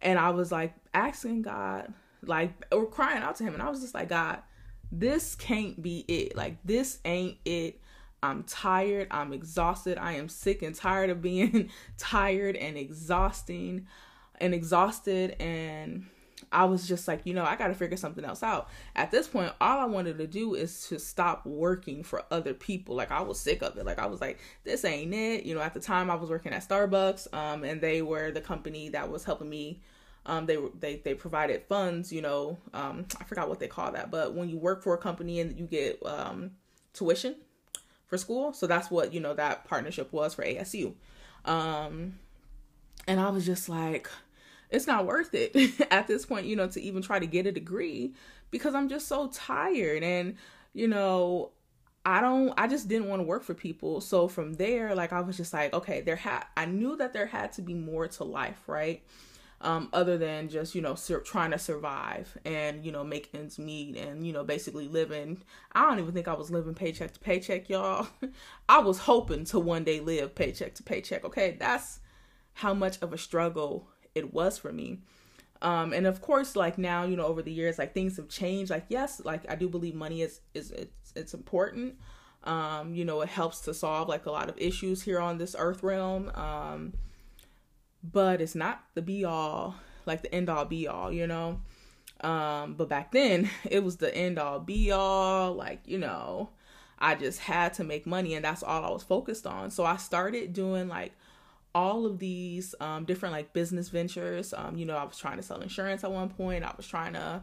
and 0.00 0.18
i 0.18 0.30
was 0.30 0.52
like 0.52 0.72
asking 0.94 1.42
god 1.42 1.92
like 2.22 2.52
or 2.72 2.86
crying 2.86 3.22
out 3.22 3.36
to 3.36 3.44
him 3.44 3.54
and 3.54 3.62
I 3.62 3.70
was 3.70 3.80
just 3.80 3.94
like, 3.94 4.08
God, 4.08 4.38
this 4.92 5.34
can't 5.34 5.80
be 5.80 6.04
it. 6.08 6.36
Like 6.36 6.58
this 6.64 6.98
ain't 7.04 7.38
it. 7.44 7.80
I'm 8.22 8.42
tired. 8.44 9.08
I'm 9.10 9.32
exhausted. 9.32 9.96
I 9.96 10.12
am 10.12 10.28
sick 10.28 10.62
and 10.62 10.74
tired 10.74 11.10
of 11.10 11.22
being 11.22 11.70
tired 11.98 12.56
and 12.56 12.76
exhausting 12.76 13.86
and 14.40 14.54
exhausted 14.54 15.36
and 15.40 16.06
I 16.52 16.64
was 16.64 16.88
just 16.88 17.06
like, 17.06 17.20
you 17.24 17.34
know, 17.34 17.44
I 17.44 17.54
got 17.54 17.68
to 17.68 17.74
figure 17.74 17.96
something 17.96 18.24
else 18.24 18.42
out. 18.42 18.68
At 18.96 19.10
this 19.10 19.28
point, 19.28 19.52
all 19.60 19.78
I 19.78 19.84
wanted 19.84 20.18
to 20.18 20.26
do 20.26 20.54
is 20.54 20.88
to 20.88 20.98
stop 20.98 21.46
working 21.46 22.02
for 22.02 22.24
other 22.30 22.54
people. 22.54 22.96
Like 22.96 23.12
I 23.12 23.20
was 23.20 23.38
sick 23.38 23.62
of 23.62 23.76
it. 23.76 23.86
Like 23.86 24.00
I 24.00 24.06
was 24.06 24.20
like, 24.20 24.40
this 24.64 24.84
ain't 24.84 25.14
it. 25.14 25.44
You 25.44 25.54
know, 25.54 25.60
at 25.60 25.74
the 25.74 25.80
time 25.80 26.10
I 26.10 26.16
was 26.16 26.28
working 26.28 26.52
at 26.52 26.66
Starbucks, 26.66 27.32
um, 27.32 27.62
and 27.62 27.80
they 27.80 28.02
were 28.02 28.32
the 28.32 28.40
company 28.40 28.88
that 28.90 29.10
was 29.10 29.24
helping 29.24 29.48
me. 29.48 29.80
Um, 30.26 30.46
they 30.46 30.58
they 30.78 30.96
they 30.96 31.14
provided 31.14 31.62
funds. 31.68 32.12
You 32.12 32.22
know, 32.22 32.58
um, 32.74 33.06
I 33.20 33.24
forgot 33.24 33.48
what 33.48 33.60
they 33.60 33.68
call 33.68 33.92
that, 33.92 34.10
but 34.10 34.34
when 34.34 34.48
you 34.48 34.58
work 34.58 34.82
for 34.82 34.94
a 34.94 34.98
company 34.98 35.40
and 35.40 35.56
you 35.58 35.66
get 35.66 36.04
um, 36.04 36.50
tuition 36.92 37.36
for 38.06 38.18
school, 38.18 38.52
so 38.52 38.66
that's 38.66 38.90
what 38.90 39.14
you 39.14 39.20
know 39.20 39.34
that 39.34 39.66
partnership 39.66 40.12
was 40.12 40.34
for 40.34 40.44
ASU. 40.44 40.94
Um, 41.44 42.18
and 43.06 43.18
I 43.20 43.30
was 43.30 43.46
just 43.46 43.68
like 43.68 44.10
it's 44.70 44.86
not 44.86 45.06
worth 45.06 45.34
it 45.34 45.54
at 45.90 46.06
this 46.06 46.26
point, 46.26 46.46
you 46.46 46.56
know, 46.56 46.68
to 46.68 46.80
even 46.80 47.02
try 47.02 47.18
to 47.18 47.26
get 47.26 47.46
a 47.46 47.52
degree 47.52 48.14
because 48.50 48.74
I'm 48.74 48.88
just 48.88 49.08
so 49.08 49.28
tired 49.28 50.02
and 50.02 50.36
you 50.72 50.86
know, 50.86 51.50
I 52.04 52.20
don't 52.20 52.52
I 52.56 52.66
just 52.66 52.88
didn't 52.88 53.08
want 53.08 53.20
to 53.20 53.24
work 53.24 53.42
for 53.42 53.54
people. 53.54 54.00
So 54.00 54.28
from 54.28 54.54
there 54.54 54.94
like 54.94 55.12
I 55.12 55.20
was 55.20 55.36
just 55.36 55.52
like, 55.52 55.72
okay, 55.74 56.00
there 56.00 56.16
had 56.16 56.44
I 56.56 56.66
knew 56.66 56.96
that 56.96 57.12
there 57.12 57.26
had 57.26 57.52
to 57.54 57.62
be 57.62 57.74
more 57.74 58.08
to 58.08 58.24
life, 58.24 58.62
right? 58.66 59.02
Um, 59.62 59.90
other 59.92 60.16
than 60.16 60.48
just 60.48 60.74
you 60.74 60.80
know 60.80 60.94
sur- 60.94 61.20
trying 61.20 61.50
to 61.50 61.58
survive 61.58 62.38
and 62.46 62.82
you 62.82 62.92
know 62.92 63.04
make 63.04 63.28
ends 63.34 63.58
meet 63.58 63.94
and 63.94 64.26
you 64.26 64.32
know 64.32 64.42
basically 64.42 64.88
living 64.88 65.42
i 65.72 65.82
don't 65.82 65.98
even 65.98 66.14
think 66.14 66.28
i 66.28 66.32
was 66.32 66.50
living 66.50 66.72
paycheck 66.72 67.12
to 67.12 67.20
paycheck 67.20 67.68
y'all 67.68 68.08
i 68.70 68.78
was 68.78 69.00
hoping 69.00 69.44
to 69.44 69.60
one 69.60 69.84
day 69.84 70.00
live 70.00 70.34
paycheck 70.34 70.74
to 70.76 70.82
paycheck 70.82 71.26
okay 71.26 71.58
that's 71.60 72.00
how 72.54 72.72
much 72.72 73.02
of 73.02 73.12
a 73.12 73.18
struggle 73.18 73.86
it 74.14 74.32
was 74.32 74.58
for 74.58 74.72
me. 74.72 74.98
Um, 75.62 75.92
and 75.92 76.06
of 76.06 76.22
course, 76.22 76.56
like 76.56 76.78
now, 76.78 77.04
you 77.04 77.16
know, 77.16 77.26
over 77.26 77.42
the 77.42 77.52
years, 77.52 77.78
like 77.78 77.92
things 77.92 78.16
have 78.16 78.28
changed. 78.28 78.70
Like, 78.70 78.86
yes, 78.88 79.20
like 79.24 79.50
I 79.50 79.56
do 79.56 79.68
believe 79.68 79.94
money 79.94 80.22
is 80.22 80.40
is 80.54 80.70
it's, 80.70 81.12
it's 81.14 81.34
important. 81.34 81.96
Um, 82.44 82.94
you 82.94 83.04
know, 83.04 83.20
it 83.20 83.28
helps 83.28 83.60
to 83.62 83.74
solve 83.74 84.08
like 84.08 84.26
a 84.26 84.30
lot 84.30 84.48
of 84.48 84.56
issues 84.56 85.02
here 85.02 85.20
on 85.20 85.36
this 85.36 85.54
earth 85.58 85.82
realm. 85.82 86.30
Um, 86.34 86.94
but 88.02 88.40
it's 88.40 88.54
not 88.54 88.82
the 88.94 89.02
be 89.02 89.24
all, 89.24 89.74
like 90.06 90.22
the 90.22 90.34
end 90.34 90.48
all 90.48 90.64
be 90.64 90.88
all, 90.88 91.12
you 91.12 91.26
know. 91.26 91.60
Um, 92.22 92.74
but 92.74 92.88
back 92.88 93.12
then, 93.12 93.50
it 93.70 93.84
was 93.84 93.96
the 93.96 94.14
end 94.14 94.38
all 94.38 94.60
be 94.60 94.90
all. 94.90 95.52
Like, 95.52 95.80
you 95.86 95.98
know, 95.98 96.50
I 96.98 97.14
just 97.14 97.40
had 97.40 97.74
to 97.74 97.84
make 97.84 98.06
money, 98.06 98.34
and 98.34 98.44
that's 98.44 98.62
all 98.62 98.84
I 98.84 98.90
was 98.90 99.02
focused 99.02 99.46
on. 99.46 99.70
So 99.70 99.84
I 99.84 99.96
started 99.96 100.54
doing 100.54 100.88
like 100.88 101.12
all 101.74 102.06
of 102.06 102.18
these 102.18 102.74
um, 102.80 103.04
different 103.04 103.32
like 103.32 103.52
business 103.52 103.88
ventures. 103.88 104.52
Um, 104.56 104.76
you 104.76 104.84
know, 104.84 104.96
I 104.96 105.04
was 105.04 105.18
trying 105.18 105.36
to 105.36 105.42
sell 105.42 105.60
insurance 105.60 106.04
at 106.04 106.12
one 106.12 106.28
point. 106.28 106.64
I 106.64 106.72
was 106.76 106.86
trying 106.86 107.14
to 107.14 107.42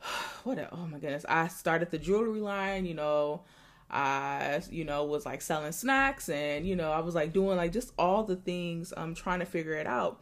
what? 0.44 0.68
Oh 0.72 0.86
my 0.86 0.98
goodness! 0.98 1.24
I 1.28 1.48
started 1.48 1.90
the 1.90 1.98
jewelry 1.98 2.40
line. 2.40 2.86
You 2.86 2.94
know, 2.94 3.42
I 3.90 4.62
you 4.70 4.84
know 4.84 5.04
was 5.04 5.26
like 5.26 5.42
selling 5.42 5.72
snacks, 5.72 6.28
and 6.28 6.66
you 6.66 6.76
know 6.76 6.90
I 6.90 7.00
was 7.00 7.14
like 7.14 7.32
doing 7.32 7.56
like 7.56 7.72
just 7.72 7.92
all 7.98 8.24
the 8.24 8.36
things. 8.36 8.92
I'm 8.96 9.02
um, 9.02 9.14
trying 9.14 9.40
to 9.40 9.46
figure 9.46 9.74
it 9.74 9.86
out. 9.86 10.20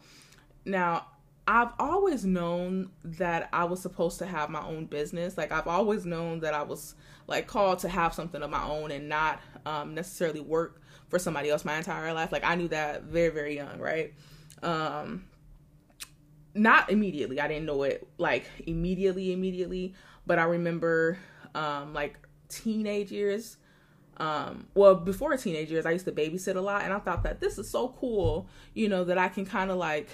Now 0.65 1.07
I've 1.47 1.73
always 1.77 2.25
known 2.25 2.89
that 3.03 3.49
I 3.53 3.65
was 3.65 3.79
supposed 3.81 4.19
to 4.19 4.25
have 4.25 4.49
my 4.49 4.65
own 4.65 4.85
business. 4.85 5.37
Like 5.37 5.51
I've 5.51 5.67
always 5.67 6.05
known 6.05 6.39
that 6.39 6.53
I 6.53 6.63
was 6.63 6.95
like 7.27 7.47
called 7.47 7.79
to 7.79 7.89
have 7.89 8.13
something 8.13 8.41
of 8.41 8.49
my 8.49 8.63
own 8.63 8.91
and 8.91 9.07
not 9.07 9.41
um, 9.65 9.93
necessarily 9.93 10.39
work 10.39 10.81
for 11.15 11.19
somebody 11.19 11.49
else 11.49 11.63
my 11.63 11.77
entire 11.77 12.11
life. 12.11 12.33
Like 12.33 12.43
I 12.43 12.55
knew 12.55 12.67
that 12.67 13.03
very 13.03 13.29
very 13.29 13.55
young, 13.55 13.79
right? 13.79 14.13
Um 14.61 15.23
not 16.53 16.91
immediately. 16.91 17.39
I 17.39 17.47
didn't 17.47 17.65
know 17.65 17.83
it 17.83 18.05
like 18.17 18.45
immediately 18.67 19.31
immediately, 19.31 19.93
but 20.27 20.39
I 20.39 20.43
remember 20.43 21.17
um 21.53 21.93
like 21.93 22.19
teenage 22.49 23.11
years 23.11 23.55
um 24.17 24.67
well 24.75 24.95
before 24.95 25.35
teenage 25.37 25.71
years 25.71 25.85
I 25.85 25.91
used 25.91 26.05
to 26.05 26.11
babysit 26.11 26.55
a 26.55 26.61
lot 26.61 26.83
and 26.83 26.93
I 26.93 26.99
thought 26.99 27.23
that 27.23 27.39
this 27.39 27.57
is 27.57 27.69
so 27.69 27.95
cool, 27.97 28.47
you 28.73 28.89
know, 28.89 29.05
that 29.05 29.17
I 29.17 29.29
can 29.29 29.45
kind 29.45 29.71
of 29.71 29.77
like 29.77 30.09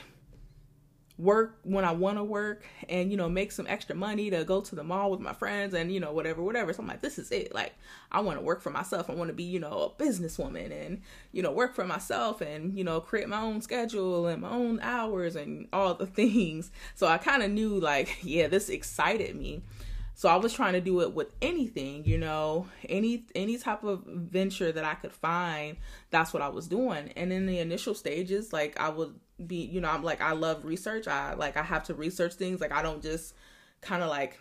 work 1.17 1.59
when 1.63 1.85
I 1.85 1.91
want 1.91 2.17
to 2.17 2.23
work 2.23 2.65
and 2.89 3.11
you 3.11 3.17
know 3.17 3.29
make 3.29 3.51
some 3.51 3.67
extra 3.67 3.95
money 3.95 4.29
to 4.29 4.43
go 4.43 4.61
to 4.61 4.75
the 4.75 4.83
mall 4.83 5.11
with 5.11 5.19
my 5.19 5.33
friends 5.33 5.73
and 5.73 5.93
you 5.93 5.99
know 5.99 6.11
whatever 6.11 6.41
whatever 6.41 6.73
so 6.73 6.81
I'm 6.81 6.87
like 6.87 7.01
this 7.01 7.19
is 7.19 7.31
it 7.31 7.53
like 7.53 7.73
I 8.11 8.21
want 8.21 8.39
to 8.39 8.43
work 8.43 8.61
for 8.61 8.69
myself 8.69 9.09
I 9.09 9.13
want 9.13 9.27
to 9.27 9.33
be 9.33 9.43
you 9.43 9.59
know 9.59 9.93
a 9.97 10.03
businesswoman 10.03 10.71
and 10.71 11.01
you 11.31 11.43
know 11.43 11.51
work 11.51 11.75
for 11.75 11.85
myself 11.85 12.41
and 12.41 12.77
you 12.77 12.83
know 12.83 12.99
create 13.01 13.29
my 13.29 13.41
own 13.41 13.61
schedule 13.61 14.27
and 14.27 14.41
my 14.41 14.49
own 14.49 14.79
hours 14.81 15.35
and 15.35 15.67
all 15.73 15.93
the 15.93 16.05
things 16.07 16.71
so 16.95 17.07
I 17.07 17.17
kind 17.17 17.43
of 17.43 17.51
knew 17.51 17.79
like 17.79 18.17
yeah 18.23 18.47
this 18.47 18.69
excited 18.69 19.35
me 19.35 19.61
so 20.21 20.29
I 20.29 20.35
was 20.35 20.53
trying 20.53 20.73
to 20.73 20.81
do 20.81 21.01
it 21.01 21.15
with 21.15 21.33
anything, 21.41 22.05
you 22.05 22.19
know, 22.19 22.67
any 22.87 23.25
any 23.33 23.57
type 23.57 23.83
of 23.83 24.03
venture 24.05 24.71
that 24.71 24.83
I 24.85 24.93
could 24.93 25.13
find. 25.13 25.77
That's 26.11 26.31
what 26.31 26.43
I 26.43 26.49
was 26.49 26.67
doing. 26.67 27.11
And 27.15 27.33
in 27.33 27.47
the 27.47 27.57
initial 27.57 27.95
stages, 27.95 28.53
like 28.53 28.79
I 28.79 28.89
would 28.89 29.15
be, 29.47 29.57
you 29.57 29.81
know, 29.81 29.89
I'm 29.89 30.03
like 30.03 30.21
I 30.21 30.31
love 30.31 30.65
research. 30.65 31.07
I 31.07 31.33
like 31.33 31.57
I 31.57 31.63
have 31.63 31.83
to 31.85 31.93
research 31.93 32.33
things. 32.33 32.61
Like 32.61 32.71
I 32.71 32.81
don't 32.81 33.01
just 33.01 33.33
kind 33.81 34.03
of 34.03 34.09
like 34.09 34.39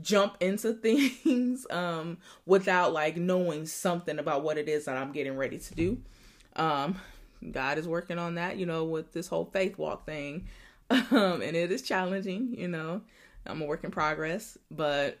jump 0.00 0.36
into 0.40 0.72
things 1.22 1.66
um 1.70 2.18
without 2.46 2.92
like 2.92 3.16
knowing 3.16 3.66
something 3.66 4.18
about 4.18 4.42
what 4.42 4.58
it 4.58 4.68
is 4.68 4.86
that 4.86 4.96
I'm 4.96 5.12
getting 5.12 5.36
ready 5.36 5.58
to 5.58 5.74
do. 5.74 5.98
Um 6.56 7.00
God 7.50 7.78
is 7.78 7.86
working 7.86 8.18
on 8.18 8.36
that, 8.36 8.56
you 8.56 8.66
know, 8.66 8.84
with 8.84 9.12
this 9.12 9.28
whole 9.28 9.44
faith 9.46 9.78
walk 9.78 10.06
thing. 10.06 10.46
Um 10.90 11.40
and 11.40 11.56
it 11.56 11.72
is 11.72 11.82
challenging, 11.82 12.54
you 12.58 12.68
know. 12.68 13.00
I'm 13.46 13.60
a 13.60 13.64
work 13.64 13.84
in 13.84 13.90
progress, 13.90 14.56
but 14.70 15.18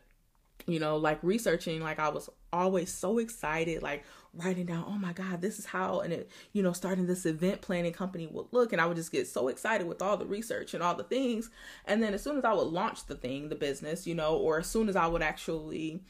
you 0.66 0.80
know, 0.80 0.96
like 0.96 1.18
researching, 1.22 1.82
like 1.82 1.98
I 1.98 2.08
was 2.08 2.30
always 2.52 2.92
so 2.92 3.18
excited, 3.18 3.82
like 3.82 4.04
writing 4.32 4.66
down, 4.66 4.84
oh 4.86 4.98
my 4.98 5.12
God, 5.12 5.40
this 5.40 5.58
is 5.58 5.66
how, 5.66 6.00
and 6.00 6.12
it, 6.12 6.30
you 6.52 6.62
know, 6.62 6.72
starting 6.72 7.06
this 7.06 7.26
event 7.26 7.60
planning 7.60 7.92
company 7.92 8.26
would 8.26 8.46
look. 8.52 8.72
And 8.72 8.80
I 8.80 8.86
would 8.86 8.96
just 8.96 9.12
get 9.12 9.28
so 9.28 9.48
excited 9.48 9.86
with 9.86 10.00
all 10.00 10.16
the 10.16 10.26
research 10.26 10.72
and 10.74 10.82
all 10.82 10.94
the 10.94 11.04
things. 11.04 11.50
And 11.84 12.02
then 12.02 12.14
as 12.14 12.22
soon 12.22 12.38
as 12.38 12.44
I 12.44 12.52
would 12.52 12.68
launch 12.68 13.06
the 13.06 13.14
thing, 13.14 13.48
the 13.48 13.56
business, 13.56 14.06
you 14.06 14.14
know, 14.14 14.36
or 14.36 14.58
as 14.58 14.66
soon 14.66 14.88
as 14.88 14.96
I 14.96 15.06
would 15.06 15.22
actually 15.22 16.00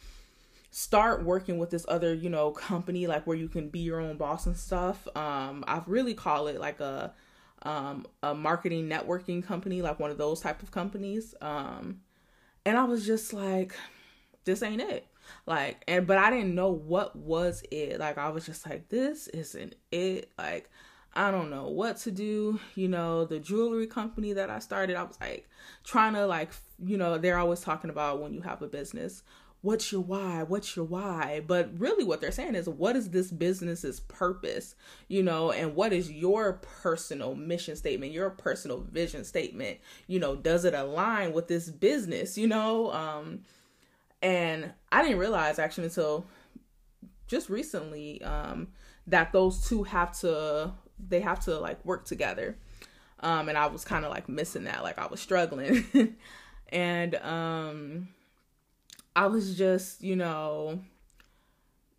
start 0.71 1.25
working 1.25 1.59
with 1.59 1.71
this 1.71 1.87
other, 1.89 2.15
you 2.15 2.31
know, 2.31 2.51
company, 2.51 3.07
like 3.07 3.27
where 3.27 3.37
you 3.37 3.49
can 3.49 3.69
be 3.69 3.81
your 3.81 4.01
own 4.01 4.17
boss 4.17 4.47
and 4.47 4.57
stuff, 4.57 5.07
um, 5.17 5.65
I 5.67 5.83
really 5.87 6.15
call 6.15 6.47
it 6.47 6.61
like 6.61 6.81
a, 6.81 7.13
um, 7.63 8.07
a 8.23 8.35
marketing 8.35 8.89
networking 8.89 9.43
company, 9.43 9.83
like 9.83 9.99
one 9.99 10.11
of 10.11 10.19
those 10.19 10.41
type 10.41 10.63
of 10.63 10.71
companies. 10.71 11.35
Um, 11.41 12.01
and 12.67 12.79
I 12.79 12.85
was 12.85 13.07
just 13.07 13.33
like, 13.33 13.75
this 14.45 14.63
ain't 14.63 14.81
it. 14.83 15.07
Like, 15.47 15.83
and 15.89 16.07
but 16.07 16.19
I 16.19 16.31
didn't 16.31 16.55
know 16.55 16.71
what 16.71 17.17
was 17.17 17.63
it. 17.71 17.99
Like, 17.99 18.19
I 18.19 18.29
was 18.29 18.47
just 18.47 18.69
like, 18.69 18.89
this 18.89 19.29
isn't 19.29 19.75
it. 19.91 20.31
Like, 20.39 20.71
I 21.15 21.31
don't 21.31 21.51
know 21.51 21.69
what 21.69 21.99
to 21.99 22.11
do. 22.11 22.61
You 22.75 22.89
know, 22.89 23.25
the 23.25 23.39
jewelry 23.39 23.87
company 23.87 24.33
that 24.33 24.51
I 24.51 24.59
started, 24.59 24.97
I 24.97 25.05
was 25.05 25.19
like 25.21 25.49
trying 25.85 26.15
to 26.15 26.27
like, 26.27 26.53
you 26.85 26.99
know, 26.99 27.19
they're 27.19 27.39
always 27.39 27.61
talking 27.61 27.91
about 27.91 28.21
when 28.21 28.35
you 28.35 28.41
have 28.43 28.63
a 28.63 28.67
business, 28.67 29.23
what's 29.65 29.91
your 29.91 30.03
why 30.03 30.43
what's 30.43 30.77
your 30.77 30.85
why 30.85 31.43
but 31.47 31.71
really 31.79 32.05
what 32.05 32.21
they're 32.21 32.31
saying 32.31 32.55
is 32.55 32.69
what 32.69 32.95
is 32.95 33.09
this 33.09 33.31
business's 33.31 33.99
purpose 34.01 34.75
you 35.09 35.23
know 35.23 35.53
and 35.53 35.75
what 35.75 35.91
is 35.91 36.13
your 36.13 36.61
personal 36.83 37.35
mission 37.35 37.75
statement 37.75 38.13
your 38.13 38.29
personal 38.29 38.81
vision 38.93 39.25
statement 39.25 39.79
you 40.07 40.21
know 40.21 40.37
does 40.37 40.67
it 40.67 40.75
align 40.75 41.33
with 41.33 41.49
this 41.49 41.71
business 41.71 42.37
you 42.37 42.47
know 42.47 42.93
um 42.93 43.41
and 44.25 44.73
i 44.91 45.03
didn't 45.03 45.19
realize 45.19 45.59
actually 45.59 45.85
until 45.85 46.27
just 47.27 47.49
recently 47.49 48.21
um 48.23 48.69
that 49.07 49.33
those 49.33 49.69
two 49.69 49.83
have 49.85 50.19
to 50.19 50.73
they 50.99 51.21
have 51.21 51.39
to 51.39 51.59
like 51.59 51.85
work 51.85 52.05
together 52.05 52.57
um 53.21 53.49
and 53.49 53.57
i 53.57 53.67
was 53.67 53.85
kind 53.85 54.05
of 54.05 54.11
like 54.11 54.29
missing 54.29 54.65
that 54.65 54.83
like 54.83 54.99
i 54.99 55.07
was 55.07 55.21
struggling 55.21 56.17
and 56.71 57.15
um 57.17 58.09
I 59.17 59.27
was 59.27 59.57
just, 59.57 60.03
you 60.03 60.17
know, 60.17 60.81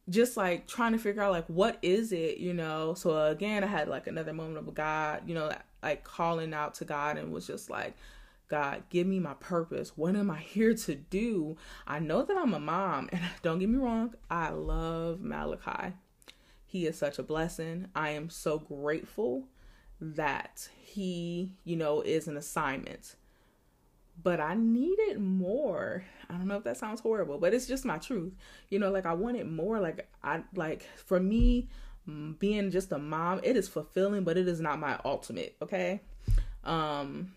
just 0.10 0.38
like 0.38 0.68
trying 0.68 0.92
to 0.92 0.98
figure 0.98 1.24
out 1.24 1.32
like 1.32 1.46
what 1.48 1.78
is 1.82 2.12
it, 2.12 2.38
you 2.38 2.54
know. 2.54 2.94
So 2.94 3.26
again, 3.28 3.64
I 3.64 3.68
had 3.68 3.88
like 3.88 4.08
another 4.08 4.34
moment 4.34 4.58
of 4.58 4.74
God, 4.74 5.22
you 5.26 5.34
know, 5.34 5.52
like 5.82 6.04
calling 6.04 6.54
out 6.54 6.76
to 6.76 6.86
God 6.86 7.18
and 7.18 7.32
was 7.32 7.48
just 7.48 7.70
like, 7.70 7.96
God, 8.48 8.84
give 8.90 9.08
me 9.08 9.20
my 9.20 9.34
purpose. 9.36 9.94
What 9.96 10.16
am 10.16 10.30
I 10.30 10.40
here 10.40 10.74
to 10.74 10.96
do? 10.96 11.58
I 11.88 12.00
know 12.00 12.24
that 12.24 12.38
I'm 12.38 12.54
a 12.54 12.60
mom, 12.60 13.10
and 13.12 13.22
don't 13.42 13.60
get 13.60 13.70
me 13.70 13.78
wrong, 13.78 14.14
I 14.30 14.50
love 14.50 15.22
Malachi. 15.22 15.94
He 16.66 16.86
is 16.86 16.98
such 16.98 17.20
a 17.20 17.24
blessing. 17.24 17.88
I 17.96 18.10
am 18.12 18.30
so 18.30 18.60
grateful 18.60 19.46
that 20.02 20.70
he, 20.82 21.54
you 21.64 21.76
know, 21.76 22.02
is 22.02 22.28
an 22.28 22.38
assignment 22.38 23.16
but 24.22 24.40
I 24.40 24.56
needed 24.56 25.20
more. 25.20 26.04
I 26.30 26.34
don't 26.34 26.48
know 26.48 26.58
if 26.58 26.64
that 26.64 26.78
sounds 26.78 27.02
horrible, 27.02 27.38
but 27.38 27.54
it's 27.54 27.68
just 27.68 27.86
my 27.86 27.98
truth. 27.98 28.34
You 28.70 28.80
know, 28.80 28.92
like 28.92 29.06
I 29.06 29.14
wanted 29.14 29.50
more. 29.52 29.80
Like 29.80 30.10
I 30.24 30.44
like 30.56 30.88
for 30.96 31.20
me 31.20 31.68
being 32.40 32.72
just 32.72 32.92
a 32.92 32.98
mom, 32.98 33.42
it 33.44 33.58
is 33.58 33.68
fulfilling, 33.68 34.24
but 34.24 34.38
it 34.38 34.48
is 34.48 34.62
not 34.62 34.80
my 34.80 35.00
ultimate, 35.04 35.56
okay? 35.62 36.02
Um 36.64 37.34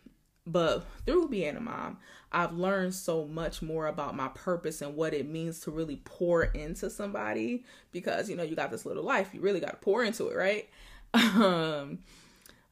but 0.52 0.86
through 1.04 1.28
being 1.28 1.56
a 1.56 1.60
mom, 1.60 1.98
I've 2.32 2.52
learned 2.52 2.94
so 2.94 3.26
much 3.26 3.62
more 3.62 3.86
about 3.86 4.16
my 4.16 4.28
purpose 4.28 4.82
and 4.82 4.96
what 4.96 5.14
it 5.14 5.28
means 5.28 5.60
to 5.60 5.70
really 5.70 6.00
pour 6.04 6.44
into 6.44 6.90
somebody 6.90 7.64
because 7.92 8.28
you 8.28 8.36
know, 8.36 8.42
you 8.42 8.56
got 8.56 8.70
this 8.70 8.86
little 8.86 9.04
life, 9.04 9.30
you 9.32 9.40
really 9.40 9.60
got 9.60 9.70
to 9.70 9.76
pour 9.76 10.04
into 10.04 10.28
it, 10.28 10.36
right? 10.36 10.68
Um 11.14 12.00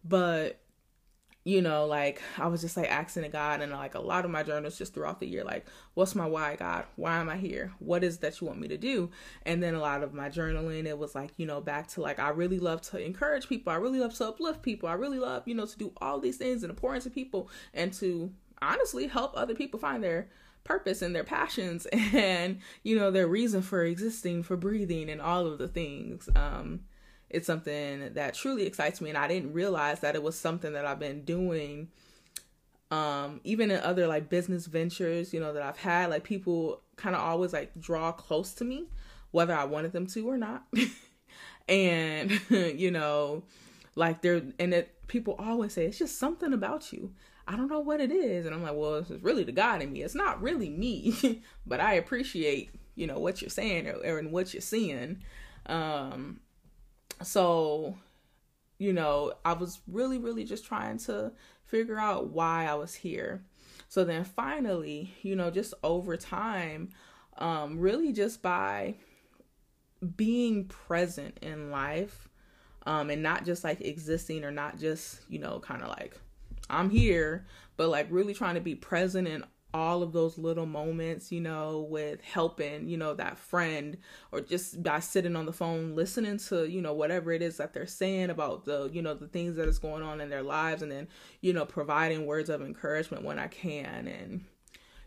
but 0.05 0.61
you 1.47 1.63
know, 1.63 1.87
like 1.87 2.21
I 2.39 2.49
was 2.49 2.61
just 2.61 2.77
like 2.77 2.91
asking 2.91 3.23
to 3.23 3.29
God 3.29 3.61
and 3.61 3.71
like 3.71 3.95
a 3.95 4.01
lot 4.01 4.25
of 4.25 4.33
my 4.33 4.43
journals 4.43 4.77
just 4.77 4.93
throughout 4.93 5.21
the 5.21 5.29
year, 5.29 5.45
like, 5.45 5.65
what's 5.95 6.17
my 6.17 6.27
why, 6.27 6.57
God? 6.57 6.87
Why 6.97 7.19
am 7.19 7.29
I 7.29 7.37
here? 7.37 7.73
What 7.79 8.03
is 8.03 8.19
that 8.19 8.41
you 8.41 8.49
want 8.49 8.59
me 8.59 8.67
to 8.67 8.77
do? 8.77 9.11
And 9.45 9.63
then 9.63 9.75
a 9.75 9.81
lot 9.81 10.03
of 10.03 10.13
my 10.13 10.29
journaling, 10.29 10.87
it 10.87 10.99
was 10.99 11.15
like, 11.15 11.31
you 11.37 11.47
know, 11.47 11.61
back 11.61 11.87
to 11.91 12.01
like, 12.01 12.19
I 12.19 12.31
really 12.31 12.59
love 12.59 12.81
to 12.83 12.99
encourage 12.99 13.49
people. 13.49 13.73
I 13.73 13.77
really 13.77 14.01
love 14.01 14.13
to 14.15 14.27
uplift 14.27 14.63
people. 14.63 14.89
I 14.89 14.95
really 14.95 15.21
love, 15.21 15.45
you 15.47 15.55
know, 15.55 15.67
to 15.67 15.79
do 15.79 15.93
all 15.99 16.19
these 16.19 16.37
things 16.37 16.65
and 16.65 16.75
to 16.75 16.81
pour 16.81 16.97
into 16.97 17.11
people 17.11 17.49
and 17.73 17.93
to 17.93 18.33
honestly 18.61 19.07
help 19.07 19.33
other 19.37 19.55
people 19.55 19.79
find 19.79 20.03
their 20.03 20.29
purpose 20.65 21.01
and 21.01 21.15
their 21.15 21.23
passions 21.23 21.87
and, 21.93 22.59
you 22.83 22.99
know, 22.99 23.13
their 23.13 23.29
reason 23.29 23.63
for 23.63 23.85
existing, 23.85 24.43
for 24.43 24.57
breathing 24.57 25.09
and 25.09 25.21
all 25.21 25.47
of 25.47 25.59
the 25.59 25.69
things. 25.69 26.29
Um, 26.35 26.81
it's 27.37 27.47
something 27.47 28.15
that 28.15 28.35
truly 28.35 28.67
excites 28.67 29.01
me 29.01 29.11
and 29.11 29.19
I 29.19 29.29
didn't 29.29 29.53
realize 29.53 30.01
that 30.01 30.15
it 30.15 30.23
was 30.23 30.39
something 30.39 30.73
that 30.73 30.87
I've 30.87 30.99
been 30.99 31.23
doing 31.23 31.89
um 32.91 33.41
even 33.45 33.71
in 33.71 33.81
other 33.81 34.07
like 34.07 34.29
business 34.29 34.67
ventures, 34.67 35.35
you 35.35 35.41
know, 35.41 35.53
that 35.53 35.63
I've 35.63 35.77
had 35.77 36.11
like 36.11 36.25
people 36.25 36.83
kind 36.97 37.15
of 37.15 37.21
always 37.21 37.53
like 37.53 37.79
draw 37.79 38.13
close 38.13 38.55
to 38.55 38.65
me 38.65 38.87
whether 39.33 39.55
I 39.55 39.65
wanted 39.65 39.93
them 39.93 40.07
to 40.09 40.29
or 40.29 40.39
not. 40.39 40.65
and 41.69 42.41
you 42.51 42.91
know, 42.91 43.43
like 43.95 44.23
they're 44.23 44.43
and 44.59 44.73
it 44.73 44.95
people 45.09 45.37
always 45.39 45.75
say 45.75 45.87
it's 45.87 45.99
just 45.99 46.19
something 46.19 46.53
about 46.53 46.93
you. 46.93 47.13
I 47.47 47.55
don't 47.55 47.69
know 47.69 47.81
what 47.81 48.01
it 48.01 48.11
is. 48.11 48.47
And 48.47 48.55
I'm 48.55 48.63
like, 48.63 48.75
well, 48.75 48.97
it's 48.97 49.11
really 49.23 49.45
the 49.45 49.53
God 49.53 49.83
in 49.83 49.93
me. 49.93 50.03
It's 50.03 50.17
not 50.17 50.43
really 50.43 50.69
me, 50.69 51.43
but 51.67 51.81
I 51.81 51.95
appreciate, 51.95 52.71
you 52.97 53.07
know, 53.07 53.21
what 53.21 53.41
you're 53.41 53.51
saying 53.51 53.87
or, 53.89 53.97
or 54.05 54.23
what 54.23 54.53
you're 54.53 54.61
seeing. 54.61 55.23
Um, 55.67 56.41
so 57.23 57.97
you 58.79 58.93
know 58.93 59.33
i 59.45 59.53
was 59.53 59.81
really 59.87 60.19
really 60.19 60.45
just 60.45 60.65
trying 60.65 60.99
to 60.99 61.33
figure 61.65 61.99
out 61.99 62.29
why 62.29 62.67
i 62.67 62.75
was 62.75 62.95
here. 62.95 63.43
So 63.89 64.05
then 64.05 64.25
finally 64.25 65.15
you 65.23 65.37
know 65.37 65.51
just 65.51 65.75
over 65.83 66.17
time 66.17 66.91
um 67.39 67.79
really 67.79 68.13
just 68.13 68.43
by 68.43 68.95
being 70.17 70.65
present 70.67 71.39
in 71.43 71.71
life 71.71 72.29
um 72.87 73.11
and 73.11 73.23
not 73.23 73.45
just 73.45 73.65
like 73.65 73.81
existing 73.81 74.45
or 74.45 74.51
not 74.51 74.79
just 74.79 75.21
you 75.29 75.39
know 75.39 75.59
kind 75.61 75.83
of 75.83 75.89
like 75.89 76.19
i'm 76.69 76.91
here 76.91 77.47
but 77.77 77.89
like 77.89 78.07
really 78.11 78.35
trying 78.35 78.55
to 78.55 78.61
be 78.61 78.75
present 78.75 79.27
in 79.27 79.45
all 79.77 80.03
of 80.03 80.13
those 80.13 80.39
little 80.39 80.67
moments, 80.67 81.31
you 81.31 81.41
know, 81.41 81.87
with 81.91 82.23
helping, 82.23 82.89
you 82.89 82.97
know, 82.97 83.13
that 83.15 83.39
friend 83.39 83.99
or 84.33 84.41
just 84.41 84.83
by 84.83 84.99
sitting 85.01 85.37
on 85.37 85.45
the 85.45 85.53
phone 85.53 85.95
listening 85.95 86.39
to, 86.39 86.67
you 86.69 86.81
know, 86.81 86.95
whatever 86.95 87.31
it 87.31 87.43
is 87.43 87.59
that 87.59 87.75
they're 87.75 87.87
saying 87.87 88.31
about 88.31 88.65
the, 88.65 88.89
you 88.93 89.03
know, 89.03 89.13
the 89.13 89.29
things 89.29 89.57
that 89.57 89.69
is 89.69 89.79
going 89.79 90.03
on 90.03 90.21
in 90.21 90.31
their 90.31 90.43
lives 90.43 90.83
and 90.83 90.91
then, 90.91 91.07
you 91.43 91.53
know, 91.53 91.67
providing 91.67 92.25
words 92.25 92.49
of 92.49 92.63
encouragement 92.63 93.23
when 93.23 93.39
I 93.39 93.49
can. 93.49 94.09
And 94.09 94.45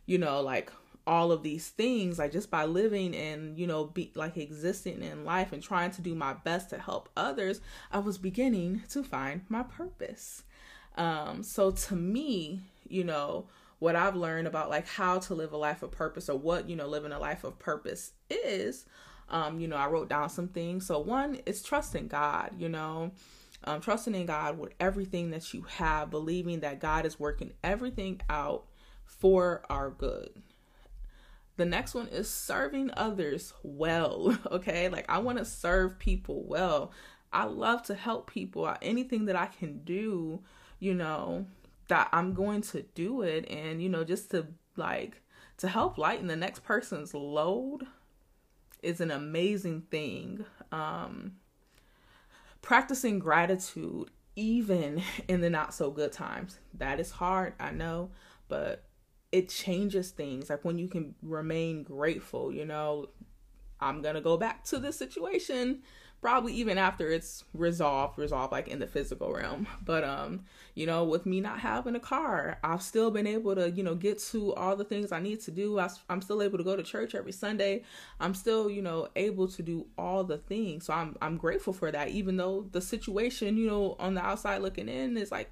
you 0.06 0.18
know, 0.18 0.42
like 0.42 0.72
all 1.08 1.32
of 1.32 1.42
these 1.42 1.70
things 1.70 2.20
like 2.20 2.32
just 2.32 2.52
by 2.52 2.66
living 2.66 3.16
and 3.16 3.58
you 3.58 3.66
know 3.66 3.86
be 3.86 4.12
like 4.14 4.38
existing 4.38 5.02
in 5.02 5.26
life 5.26 5.52
and 5.52 5.64
trying 5.64 5.90
to 5.90 6.04
do 6.04 6.14
my 6.14 6.34
best 6.34 6.70
to 6.70 6.78
help 6.78 7.10
others 7.18 7.62
i 7.92 7.98
was 7.98 8.20
beginning 8.20 8.84
to 8.90 9.02
find 9.02 9.42
my 9.50 9.64
purpose. 9.64 10.44
Um 10.98 11.42
so 11.42 11.72
to 11.72 11.96
me 11.96 12.62
you 12.88 13.04
know 13.04 13.48
what 13.80 13.96
I've 13.96 14.16
learned 14.16 14.48
about 14.48 14.70
like 14.70 14.88
how 14.88 15.20
to 15.20 15.34
live 15.34 15.54
a 15.54 15.58
life 15.58 15.82
of 15.82 15.92
purpose 15.92 16.30
or 16.30 16.38
what, 16.38 16.70
you 16.70 16.76
know, 16.76 16.88
living 16.88 17.12
a 17.12 17.20
life 17.20 17.44
of 17.44 17.58
purpose 17.58 18.12
is. 18.30 18.86
Um, 19.30 19.60
you 19.60 19.68
know, 19.68 19.78
I 19.78 19.88
wrote 19.88 20.10
down 20.10 20.30
some 20.30 20.48
things. 20.50 20.86
So 20.86 21.00
one 21.00 21.36
is 21.46 21.64
trusting 21.64 22.08
God, 22.08 22.52
you 22.58 22.68
know, 22.68 23.12
um, 23.64 23.80
trusting 23.80 24.16
in 24.16 24.26
God 24.26 24.58
with 24.58 24.74
everything 24.80 25.32
that 25.32 25.54
you 25.54 25.64
have, 25.78 26.10
believing 26.10 26.62
that 26.62 26.80
God 26.80 27.06
is 27.06 27.20
working 27.20 27.54
everything 27.64 28.22
out 28.30 28.66
for 29.06 29.64
our 29.70 29.90
good. 29.90 30.30
The 31.58 31.66
next 31.66 31.94
one 31.94 32.08
is 32.08 32.30
serving 32.30 32.92
others 32.96 33.54
well. 33.64 34.38
Okay. 34.52 34.90
Like 34.90 35.06
I 35.10 35.20
want 35.20 35.38
to 35.38 35.46
serve 35.46 36.00
people 36.00 36.44
well. 36.48 36.92
I 37.32 37.44
love 37.44 37.84
to 37.84 37.94
help 37.94 38.32
people. 38.32 38.74
Anything 38.82 39.26
that 39.26 39.36
I 39.36 39.46
can 39.46 39.80
do, 39.84 40.42
you 40.80 40.96
know, 40.96 41.46
that 41.90 42.10
I'm 42.12 42.34
going 42.34 42.62
to 42.62 42.84
do 42.96 43.22
it 43.22 43.50
and 43.50 43.82
you 43.82 43.90
know 43.90 44.04
just 44.04 44.32
to 44.32 44.48
like 44.76 45.22
to 45.58 45.68
help 45.68 45.98
lighten 45.98 46.28
the 46.28 46.36
next 46.36 46.64
person's 46.64 47.14
load 47.14 47.86
is 48.82 49.02
an 49.02 49.12
amazing 49.12 49.82
thing. 49.92 50.46
Um 50.72 51.34
practicing 52.62 53.20
gratitude 53.20 54.10
even 54.36 55.04
in 55.28 55.42
the 55.42 55.50
not 55.50 55.74
so 55.74 55.92
good 55.92 56.12
times. 56.12 56.60
That 56.74 57.00
is 57.00 57.12
hard, 57.12 57.54
I 57.60 57.72
know, 57.72 58.12
but 58.48 58.86
it 59.32 59.50
changes 59.50 60.12
things. 60.12 60.50
Like 60.50 60.66
when 60.66 60.80
you 60.80 60.88
can 60.88 61.14
remain 61.22 61.84
grateful, 61.84 62.52
you 62.52 62.66
know, 62.66 63.10
I'm 63.80 64.02
going 64.02 64.16
to 64.16 64.22
go 64.22 64.38
back 64.38 64.64
to 64.66 64.80
this 64.80 64.98
situation 64.98 65.84
probably 66.22 66.54
even 66.54 66.78
after 66.78 67.10
it's 67.10 67.46
resolved 67.54 68.18
resolved 68.18 68.52
like 68.52 68.68
in 68.68 68.80
the 68.80 68.88
physical 68.88 69.32
realm. 69.34 69.68
But 69.84 70.04
um 70.04 70.46
you 70.76 70.86
know 70.86 71.04
with 71.04 71.26
me 71.26 71.42
not 71.42 71.60
having 71.60 71.96
a 71.96 72.00
car 72.00 72.58
i've 72.64 72.82
still 72.82 73.12
been 73.12 73.28
able 73.28 73.56
to 73.56 73.70
you 73.72 73.84
know 73.84 73.96
get 73.96 74.20
to 74.20 74.54
all 74.56 74.76
the 74.76 74.84
things 74.84 75.12
i 75.12 75.20
need 75.20 75.40
to 75.42 75.52
do. 75.52 75.80
I, 75.80 75.90
i'm 76.10 76.22
still 76.22 76.42
able 76.42 76.58
to 76.58 76.64
go 76.64 76.76
to 76.76 76.84
church 76.84 77.16
every 77.16 77.32
sunday. 77.32 77.84
I'm 78.20 78.34
still 78.34 78.70
you 78.70 78.82
know 78.82 79.08
able 79.16 79.48
to 79.50 79.64
do 79.64 79.88
all 79.98 80.24
the 80.24 80.38
things. 80.38 80.86
So 80.86 80.94
i'm 80.94 81.16
i'm 81.22 81.38
grateful 81.38 81.74
for 81.74 81.92
that 81.92 82.10
even 82.10 82.38
though 82.38 82.68
the 82.72 82.82
situation 82.82 83.58
you 83.58 83.68
know 83.68 83.96
on 84.00 84.14
the 84.14 84.22
outside 84.22 84.62
looking 84.62 84.90
in 84.90 85.18
is 85.18 85.32
like 85.32 85.52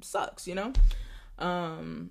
sucks 0.00 0.46
you 0.46 0.54
know? 0.54 0.72
Um 1.38 2.10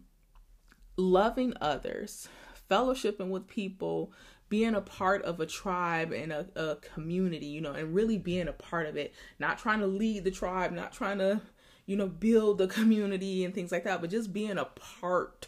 loving 0.96 1.54
others 1.60 2.28
fellowshipping 2.70 3.30
with 3.30 3.48
people 3.48 4.12
being 4.54 4.76
a 4.76 4.82
part 4.82 5.24
of 5.24 5.40
a 5.40 5.48
tribe 5.48 6.12
and 6.12 6.32
a, 6.32 6.46
a 6.56 6.76
community, 6.76 7.48
you 7.48 7.60
know, 7.60 7.72
and 7.72 7.96
really 7.96 8.20
being 8.20 8.48
a 8.48 8.54
part 8.54 8.86
of 8.86 8.96
it, 8.96 9.12
not 9.40 9.58
trying 9.58 9.80
to 9.80 9.88
lead 9.88 10.24
the 10.24 10.30
tribe, 10.30 10.72
not 10.72 10.94
trying 10.94 11.18
to, 11.18 11.42
you 11.88 11.96
know, 11.96 12.06
build 12.06 12.60
the 12.60 12.68
community 12.68 13.44
and 13.44 13.56
things 13.56 13.72
like 13.72 13.84
that, 13.84 14.00
but 14.00 14.12
just 14.12 14.32
being 14.32 14.60
a 14.60 14.66
part 14.66 15.48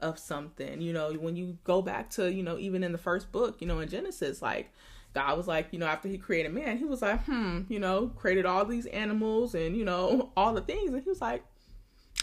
of 0.00 0.18
something. 0.18 0.80
You 0.80 0.92
know, 0.92 1.12
when 1.12 1.36
you 1.36 1.56
go 1.62 1.82
back 1.82 2.10
to, 2.10 2.32
you 2.32 2.42
know, 2.42 2.58
even 2.58 2.82
in 2.82 2.90
the 2.90 2.98
first 2.98 3.30
book, 3.30 3.60
you 3.60 3.68
know, 3.68 3.78
in 3.78 3.88
Genesis, 3.88 4.42
like 4.42 4.72
God 5.14 5.36
was 5.36 5.46
like, 5.46 5.68
you 5.70 5.78
know, 5.78 5.86
after 5.86 6.08
he 6.08 6.18
created 6.18 6.52
man, 6.52 6.78
he 6.78 6.84
was 6.84 7.00
like, 7.00 7.22
hmm, 7.26 7.60
you 7.68 7.78
know, 7.78 8.08
created 8.08 8.44
all 8.44 8.64
these 8.64 8.86
animals 8.86 9.54
and, 9.54 9.76
you 9.76 9.84
know, 9.84 10.32
all 10.36 10.52
the 10.52 10.62
things. 10.62 10.92
And 10.92 11.00
he 11.00 11.08
was 11.08 11.20
like, 11.20 11.44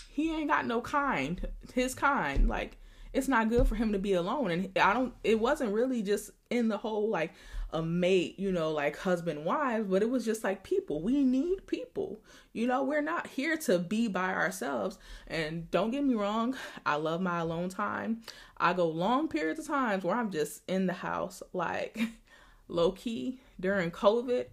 he 0.10 0.36
ain't 0.36 0.50
got 0.50 0.68
no 0.68 0.82
kind, 0.82 1.48
his 1.74 1.96
kind. 1.96 2.50
Like, 2.50 2.76
it's 3.14 3.28
not 3.28 3.50
good 3.50 3.68
for 3.68 3.76
him 3.76 3.92
to 3.94 4.00
be 4.00 4.14
alone. 4.14 4.52
And 4.52 4.78
i 4.78 4.94
don't 4.94 5.14
it 5.24 5.40
wasn't 5.40 5.74
really 5.74 6.02
just 6.02 6.32
in 6.50 6.68
the 6.68 6.78
whole 6.78 7.10
like 7.10 7.34
a 7.72 7.84
mate 7.84 8.40
you 8.40 8.52
know 8.52 8.72
like 8.72 8.98
husband 8.98 9.46
wives 9.46 9.86
but 9.88 10.02
it 10.02 10.10
was 10.10 10.26
just 10.26 10.44
like 10.44 10.64
people. 10.64 11.02
We 11.02 11.24
need 11.24 11.68
people. 11.68 12.20
You 12.54 12.68
know 12.68 12.84
we're 12.84 13.02
not 13.02 13.28
here 13.28 13.58
to 13.58 13.80
be 13.80 14.08
by 14.08 14.34
ourselves. 14.34 14.98
And 15.28 15.70
don't 15.72 15.92
get 15.92 16.04
me 16.04 16.16
wrong 16.16 16.56
i 16.86 16.96
love 16.96 17.22
my 17.22 17.40
alone 17.40 17.70
time. 17.70 18.22
I 18.58 18.74
go 18.74 18.88
long 18.88 19.28
periods 19.28 19.60
of 19.60 19.68
times 19.68 20.04
where 20.04 20.16
i'm 20.16 20.32
just 20.32 20.62
in 20.68 20.88
the 20.88 20.94
house. 20.94 21.42
Like 21.54 22.00
low 22.68 22.92
key 22.92 23.40
during 23.60 23.90
covid 23.90 24.46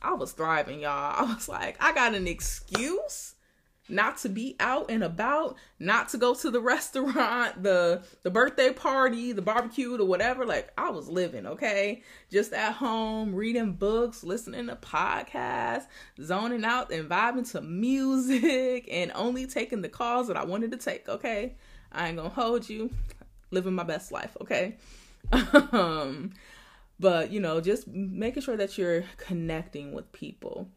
i 0.00 0.14
was 0.14 0.32
thriving 0.32 0.80
y'all. 0.80 1.14
I 1.28 1.34
was 1.34 1.48
like 1.48 1.76
i 1.80 1.92
got 1.92 2.14
an 2.14 2.28
excuse 2.28 3.34
not 3.88 4.18
to 4.18 4.28
be 4.28 4.56
out 4.60 4.90
and 4.90 5.02
about, 5.02 5.56
not 5.78 6.08
to 6.10 6.18
go 6.18 6.34
to 6.34 6.50
the 6.50 6.60
restaurant, 6.60 7.62
the 7.62 8.02
the 8.22 8.30
birthday 8.30 8.72
party, 8.72 9.32
the 9.32 9.42
barbecue, 9.42 10.00
or 10.00 10.04
whatever. 10.04 10.44
Like 10.44 10.70
I 10.76 10.90
was 10.90 11.08
living, 11.08 11.46
okay? 11.46 12.02
Just 12.30 12.52
at 12.52 12.74
home, 12.74 13.34
reading 13.34 13.72
books, 13.72 14.22
listening 14.22 14.66
to 14.66 14.76
podcasts, 14.76 15.86
zoning 16.20 16.64
out 16.64 16.92
and 16.92 17.08
vibing 17.08 17.50
to 17.52 17.60
music, 17.60 18.88
and 18.90 19.12
only 19.14 19.46
taking 19.46 19.82
the 19.82 19.88
calls 19.88 20.28
that 20.28 20.36
I 20.36 20.44
wanted 20.44 20.70
to 20.72 20.76
take, 20.76 21.08
okay? 21.08 21.56
I 21.92 22.08
ain't 22.08 22.16
gonna 22.16 22.28
hold 22.28 22.68
you. 22.68 22.90
Living 23.50 23.74
my 23.74 23.84
best 23.84 24.12
life, 24.12 24.36
okay? 24.42 24.76
um, 25.72 26.32
but 27.00 27.30
you 27.30 27.40
know, 27.40 27.60
just 27.60 27.88
making 27.88 28.42
sure 28.42 28.56
that 28.56 28.76
you're 28.76 29.04
connecting 29.16 29.92
with 29.92 30.10
people 30.12 30.68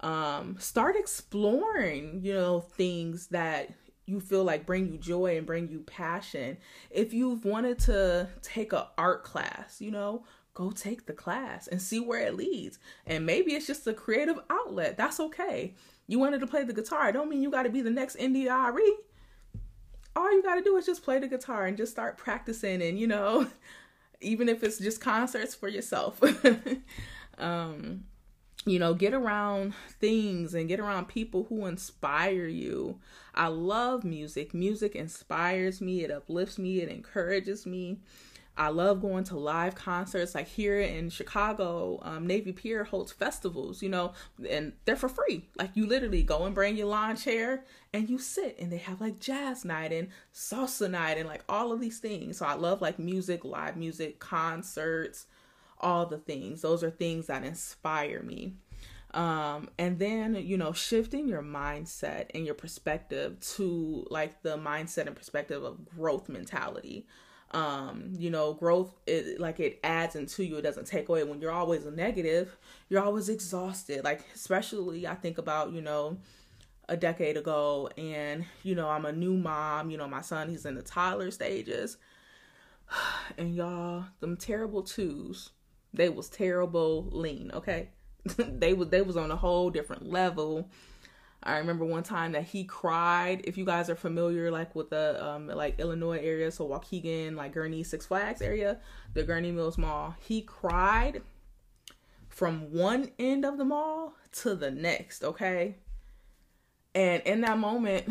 um, 0.00 0.56
start 0.58 0.96
exploring, 0.96 2.20
you 2.22 2.34
know, 2.34 2.60
things 2.60 3.28
that 3.28 3.70
you 4.06 4.20
feel 4.20 4.44
like 4.44 4.66
bring 4.66 4.92
you 4.92 4.98
joy 4.98 5.36
and 5.36 5.46
bring 5.46 5.68
you 5.68 5.80
passion. 5.80 6.58
If 6.90 7.12
you've 7.12 7.44
wanted 7.44 7.78
to 7.80 8.28
take 8.42 8.72
a 8.72 8.88
art 8.96 9.24
class, 9.24 9.80
you 9.80 9.90
know, 9.90 10.24
go 10.54 10.70
take 10.70 11.06
the 11.06 11.12
class 11.12 11.66
and 11.66 11.82
see 11.82 12.00
where 12.00 12.20
it 12.20 12.36
leads. 12.36 12.78
And 13.06 13.26
maybe 13.26 13.54
it's 13.54 13.66
just 13.66 13.86
a 13.86 13.92
creative 13.92 14.38
outlet. 14.48 14.96
That's 14.96 15.20
okay. 15.20 15.74
You 16.06 16.18
wanted 16.18 16.40
to 16.40 16.46
play 16.46 16.62
the 16.64 16.72
guitar. 16.72 17.10
don't 17.10 17.28
mean 17.28 17.42
you 17.42 17.50
got 17.50 17.64
to 17.64 17.70
be 17.70 17.82
the 17.82 17.90
next 17.90 18.16
India.Arie. 18.16 18.96
All 20.14 20.32
you 20.32 20.42
got 20.42 20.54
to 20.54 20.62
do 20.62 20.76
is 20.76 20.86
just 20.86 21.02
play 21.02 21.18
the 21.18 21.28
guitar 21.28 21.66
and 21.66 21.76
just 21.76 21.92
start 21.92 22.16
practicing 22.16 22.80
and, 22.80 22.98
you 22.98 23.06
know, 23.06 23.46
even 24.20 24.48
if 24.48 24.62
it's 24.62 24.78
just 24.78 25.00
concerts 25.00 25.54
for 25.54 25.68
yourself. 25.68 26.20
um 27.38 28.04
you 28.66 28.80
know, 28.80 28.92
get 28.94 29.14
around 29.14 29.74
things 30.00 30.52
and 30.52 30.68
get 30.68 30.80
around 30.80 31.06
people 31.06 31.46
who 31.48 31.66
inspire 31.66 32.46
you. 32.46 32.98
I 33.34 33.46
love 33.46 34.04
music. 34.04 34.52
Music 34.52 34.96
inspires 34.96 35.80
me, 35.80 36.02
it 36.02 36.10
uplifts 36.10 36.58
me, 36.58 36.80
it 36.80 36.88
encourages 36.88 37.64
me. 37.64 38.00
I 38.58 38.68
love 38.68 39.02
going 39.02 39.24
to 39.24 39.36
live 39.36 39.74
concerts. 39.74 40.34
Like 40.34 40.48
here 40.48 40.80
in 40.80 41.10
Chicago, 41.10 42.00
um, 42.02 42.26
Navy 42.26 42.52
Pier 42.52 42.84
holds 42.84 43.12
festivals, 43.12 43.82
you 43.82 43.88
know, 43.88 44.14
and 44.48 44.72
they're 44.84 44.96
for 44.96 45.10
free. 45.10 45.48
Like 45.56 45.70
you 45.74 45.86
literally 45.86 46.22
go 46.22 46.44
and 46.44 46.54
bring 46.54 46.76
your 46.76 46.86
lawn 46.86 47.16
chair 47.16 47.64
and 47.92 48.08
you 48.08 48.18
sit, 48.18 48.56
and 48.58 48.72
they 48.72 48.78
have 48.78 49.00
like 49.00 49.20
jazz 49.20 49.64
night 49.64 49.92
and 49.92 50.08
salsa 50.34 50.90
night 50.90 51.18
and 51.18 51.28
like 51.28 51.44
all 51.48 51.70
of 51.70 51.80
these 51.80 51.98
things. 51.98 52.38
So 52.38 52.46
I 52.46 52.54
love 52.54 52.80
like 52.80 52.98
music, 52.98 53.44
live 53.44 53.76
music, 53.76 54.18
concerts, 54.18 55.26
all 55.80 56.06
the 56.06 56.18
things. 56.18 56.62
Those 56.62 56.82
are 56.82 56.90
things 56.90 57.26
that 57.26 57.44
inspire 57.44 58.22
me. 58.22 58.54
Um, 59.16 59.70
and 59.78 59.98
then, 59.98 60.34
you 60.34 60.58
know, 60.58 60.72
shifting 60.72 61.26
your 61.26 61.42
mindset 61.42 62.26
and 62.34 62.44
your 62.44 62.54
perspective 62.54 63.40
to 63.54 64.06
like 64.10 64.42
the 64.42 64.58
mindset 64.58 65.06
and 65.06 65.16
perspective 65.16 65.64
of 65.64 65.86
growth 65.86 66.28
mentality. 66.28 67.06
Um, 67.52 68.10
you 68.18 68.28
know, 68.28 68.52
growth 68.52 68.92
it 69.06 69.40
like 69.40 69.60
it 69.60 69.78
adds 69.84 70.16
into 70.16 70.44
you, 70.44 70.56
it 70.56 70.62
doesn't 70.62 70.86
take 70.86 71.08
away. 71.08 71.24
When 71.24 71.40
you're 71.40 71.52
always 71.52 71.86
negative, 71.86 72.58
you're 72.90 73.02
always 73.02 73.28
exhausted. 73.28 74.04
Like, 74.04 74.22
especially 74.34 75.06
I 75.06 75.14
think 75.14 75.38
about, 75.38 75.72
you 75.72 75.80
know, 75.80 76.18
a 76.88 76.96
decade 76.96 77.36
ago, 77.36 77.88
and 77.96 78.44
you 78.64 78.74
know, 78.74 78.88
I'm 78.88 79.06
a 79.06 79.12
new 79.12 79.36
mom, 79.36 79.90
you 79.90 79.96
know, 79.96 80.08
my 80.08 80.20
son 80.20 80.50
he's 80.50 80.66
in 80.66 80.74
the 80.74 80.82
toddler 80.82 81.30
stages. 81.30 81.96
And 83.38 83.54
y'all, 83.54 84.04
them 84.20 84.36
terrible 84.36 84.82
twos 84.82 85.50
they 85.96 86.08
was 86.08 86.28
terrible 86.28 87.08
lean, 87.10 87.50
okay? 87.52 87.88
they 88.36 88.74
was 88.74 88.88
they 88.88 89.02
was 89.02 89.16
on 89.16 89.30
a 89.30 89.36
whole 89.36 89.70
different 89.70 90.08
level. 90.08 90.68
I 91.42 91.58
remember 91.58 91.84
one 91.84 92.02
time 92.02 92.32
that 92.32 92.44
he 92.44 92.64
cried. 92.64 93.42
If 93.44 93.56
you 93.56 93.64
guys 93.64 93.88
are 93.88 93.96
familiar, 93.96 94.50
like 94.50 94.74
with 94.74 94.90
the 94.90 95.24
um 95.24 95.46
like 95.46 95.78
Illinois 95.78 96.18
area, 96.18 96.50
so 96.50 96.68
Waukegan, 96.68 97.36
like 97.36 97.54
Gurnee 97.54 97.86
Six 97.86 98.06
Flags 98.06 98.42
area, 98.42 98.80
the 99.14 99.22
Gurnee 99.22 99.52
Mills 99.52 99.78
Mall, 99.78 100.14
he 100.20 100.42
cried 100.42 101.22
from 102.28 102.72
one 102.72 103.10
end 103.18 103.44
of 103.44 103.58
the 103.58 103.64
mall 103.64 104.14
to 104.32 104.54
the 104.54 104.70
next. 104.70 105.22
Okay, 105.22 105.76
and 106.94 107.22
in 107.22 107.42
that 107.42 107.58
moment, 107.58 108.08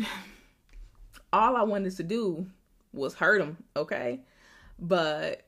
all 1.32 1.56
I 1.56 1.62
wanted 1.62 1.96
to 1.96 2.02
do 2.02 2.46
was 2.92 3.14
hurt 3.14 3.40
him. 3.40 3.58
Okay, 3.76 4.20
but 4.78 5.45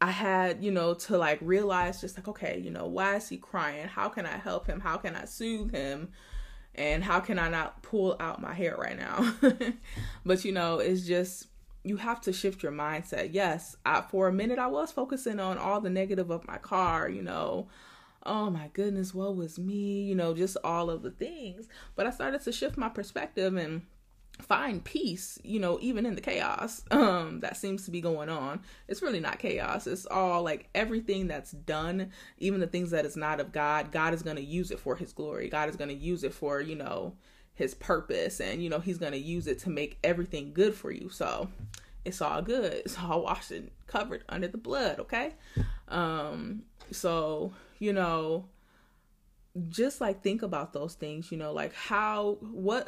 I 0.00 0.10
had, 0.10 0.62
you 0.62 0.70
know, 0.70 0.94
to 0.94 1.18
like 1.18 1.38
realize 1.42 2.00
just 2.00 2.16
like, 2.16 2.28
okay, 2.28 2.60
you 2.62 2.70
know, 2.70 2.86
why 2.86 3.16
is 3.16 3.28
he 3.28 3.36
crying? 3.36 3.88
How 3.88 4.08
can 4.08 4.26
I 4.26 4.36
help 4.36 4.66
him? 4.66 4.80
How 4.80 4.96
can 4.96 5.16
I 5.16 5.24
soothe 5.24 5.72
him? 5.72 6.10
And 6.74 7.02
how 7.02 7.18
can 7.18 7.38
I 7.38 7.48
not 7.48 7.82
pull 7.82 8.16
out 8.20 8.40
my 8.40 8.54
hair 8.54 8.76
right 8.76 8.96
now? 8.96 9.34
but, 10.24 10.44
you 10.44 10.52
know, 10.52 10.78
it's 10.78 11.04
just, 11.04 11.48
you 11.82 11.96
have 11.96 12.20
to 12.22 12.32
shift 12.32 12.62
your 12.62 12.70
mindset. 12.70 13.30
Yes, 13.32 13.76
I, 13.84 14.02
for 14.02 14.28
a 14.28 14.32
minute, 14.32 14.60
I 14.60 14.68
was 14.68 14.92
focusing 14.92 15.40
on 15.40 15.58
all 15.58 15.80
the 15.80 15.90
negative 15.90 16.30
of 16.30 16.46
my 16.46 16.58
car, 16.58 17.08
you 17.08 17.22
know, 17.22 17.68
oh 18.24 18.50
my 18.50 18.68
goodness, 18.74 19.14
what 19.14 19.34
was 19.34 19.58
me, 19.58 20.02
you 20.02 20.14
know, 20.14 20.34
just 20.34 20.56
all 20.62 20.90
of 20.90 21.02
the 21.02 21.10
things. 21.10 21.68
But 21.96 22.06
I 22.06 22.10
started 22.10 22.42
to 22.42 22.52
shift 22.52 22.76
my 22.76 22.88
perspective 22.88 23.56
and 23.56 23.82
find 24.38 24.84
peace 24.84 25.38
you 25.42 25.58
know 25.58 25.78
even 25.80 26.06
in 26.06 26.14
the 26.14 26.20
chaos 26.20 26.82
um 26.92 27.40
that 27.40 27.56
seems 27.56 27.84
to 27.84 27.90
be 27.90 28.00
going 28.00 28.28
on. 28.28 28.60
It's 28.86 29.02
really 29.02 29.20
not 29.20 29.38
chaos. 29.38 29.86
It's 29.86 30.06
all 30.06 30.42
like 30.42 30.68
everything 30.74 31.26
that's 31.26 31.52
done 31.52 32.10
even 32.38 32.60
the 32.60 32.66
things 32.66 32.90
that 32.90 33.04
is 33.04 33.16
not 33.16 33.40
of 33.40 33.52
god 33.52 33.90
god 33.92 34.14
is 34.14 34.22
going 34.22 34.36
to 34.36 34.42
use 34.42 34.70
it 34.70 34.80
for 34.80 34.96
his 34.96 35.12
glory. 35.12 35.48
God 35.48 35.68
is 35.68 35.76
going 35.76 35.88
to 35.88 35.94
use 35.94 36.24
it 36.24 36.32
for 36.32 36.60
you 36.60 36.76
know 36.76 37.14
his 37.54 37.74
purpose 37.74 38.40
and 38.40 38.62
you 38.62 38.70
know 38.70 38.78
he's 38.78 38.98
going 38.98 39.12
to 39.12 39.18
use 39.18 39.46
it 39.46 39.58
to 39.60 39.70
make 39.70 39.98
everything 40.04 40.52
good 40.52 40.74
for 40.74 40.90
you. 40.90 41.08
So 41.08 41.48
it's 42.04 42.22
all 42.22 42.40
good. 42.40 42.72
It's 42.72 42.98
all 42.98 43.22
washed 43.22 43.50
and 43.50 43.70
covered 43.86 44.22
under 44.28 44.48
the 44.48 44.58
blood 44.58 45.00
okay? 45.00 45.34
Um 45.88 46.62
so 46.90 47.52
you 47.78 47.92
know 47.92 48.46
just 49.68 50.00
like 50.00 50.22
think 50.22 50.42
about 50.42 50.72
those 50.72 50.94
things 50.94 51.32
you 51.32 51.38
know 51.38 51.52
like 51.52 51.74
how 51.74 52.38
what 52.40 52.86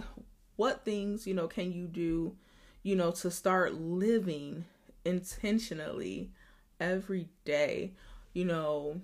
what 0.61 0.85
things, 0.85 1.27
you 1.27 1.33
know, 1.33 1.49
can 1.49 1.73
you 1.73 1.87
do, 1.87 2.37
you 2.83 2.95
know, 2.95 3.11
to 3.11 3.31
start 3.31 3.73
living 3.81 4.67
intentionally 5.07 6.31
every 6.79 7.31
day, 7.47 7.93
you 8.35 8.45
know, 8.45 9.01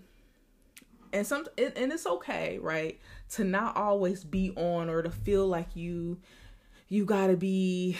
and 1.14 1.26
some 1.26 1.46
and 1.56 1.90
it's 1.90 2.06
okay, 2.06 2.58
right? 2.58 3.00
To 3.30 3.44
not 3.44 3.74
always 3.74 4.22
be 4.22 4.50
on 4.50 4.90
or 4.90 5.00
to 5.00 5.10
feel 5.10 5.46
like 5.46 5.74
you 5.74 6.18
you 6.90 7.06
got 7.06 7.28
to 7.28 7.38
be 7.38 7.96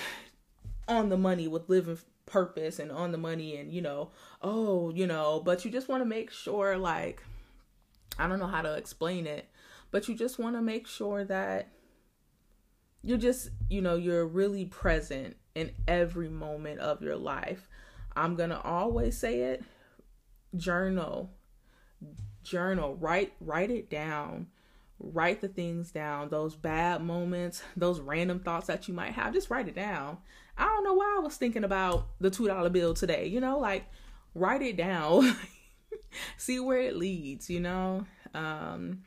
on 0.87 1.09
the 1.09 1.17
money 1.17 1.49
with 1.49 1.71
living 1.71 1.97
purpose 2.27 2.79
and 2.79 2.93
on 2.93 3.11
the 3.11 3.17
money 3.17 3.57
and 3.57 3.73
you 3.73 3.81
know, 3.81 4.11
oh, 4.43 4.91
you 4.91 5.07
know, 5.07 5.41
but 5.43 5.65
you 5.65 5.71
just 5.71 5.89
want 5.89 6.03
to 6.03 6.07
make 6.07 6.31
sure 6.31 6.77
like 6.77 7.23
I 8.19 8.29
don't 8.29 8.39
know 8.39 8.49
how 8.49 8.61
to 8.61 8.75
explain 8.75 9.27
it, 9.27 9.49
but 9.91 10.09
you 10.09 10.15
just 10.15 10.39
want 10.39 10.57
to 10.57 10.61
make 10.61 10.87
sure 10.87 11.25
that 11.25 11.71
you're 13.07 13.19
just, 13.19 13.51
you 13.71 13.81
know, 13.81 13.95
you're 13.95 14.27
really 14.27 14.65
present 14.65 15.37
in 15.55 15.71
every 15.87 16.29
moment 16.29 16.81
of 16.81 17.01
your 17.01 17.17
life. 17.17 17.69
I'm 18.17 18.35
going 18.35 18.51
to 18.51 18.61
always 18.61 19.17
say 19.17 19.43
it. 19.43 19.65
Journal. 20.57 21.31
Journal. 22.43 22.97
Write 22.97 23.33
write 23.41 23.71
it 23.71 23.89
down. 23.89 24.49
Write 24.99 25.41
the 25.41 25.47
things 25.47 25.93
down. 25.93 26.31
Those 26.31 26.57
bad 26.57 27.01
moments, 27.01 27.63
those 27.77 28.01
random 28.01 28.41
thoughts 28.41 28.67
that 28.67 28.89
you 28.89 28.95
might 28.95 29.13
have, 29.13 29.33
just 29.33 29.51
write 29.51 29.69
it 29.69 29.77
down. 29.77 30.19
I 30.59 30.65
don't 30.65 30.85
know 30.85 30.95
why 30.95 31.17
I 31.17 31.21
was 31.21 31.37
thinking 31.37 31.65
about 31.65 32.09
the 32.19 32.31
$2 32.31 32.73
bill 32.73 32.95
today, 32.95 33.27
you 33.27 33.41
know, 33.41 33.59
like 33.61 33.87
write 34.35 34.63
it 34.63 34.77
down. 34.77 35.37
See 36.39 36.59
where 36.59 36.81
it 36.81 36.97
leads, 36.97 37.49
you 37.49 37.61
know? 37.61 38.05
Um 38.35 39.03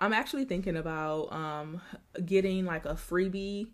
I'm 0.00 0.14
actually 0.14 0.46
thinking 0.46 0.76
about 0.76 1.30
um, 1.32 1.80
getting 2.24 2.64
like 2.64 2.86
a 2.86 2.94
freebie 2.94 3.68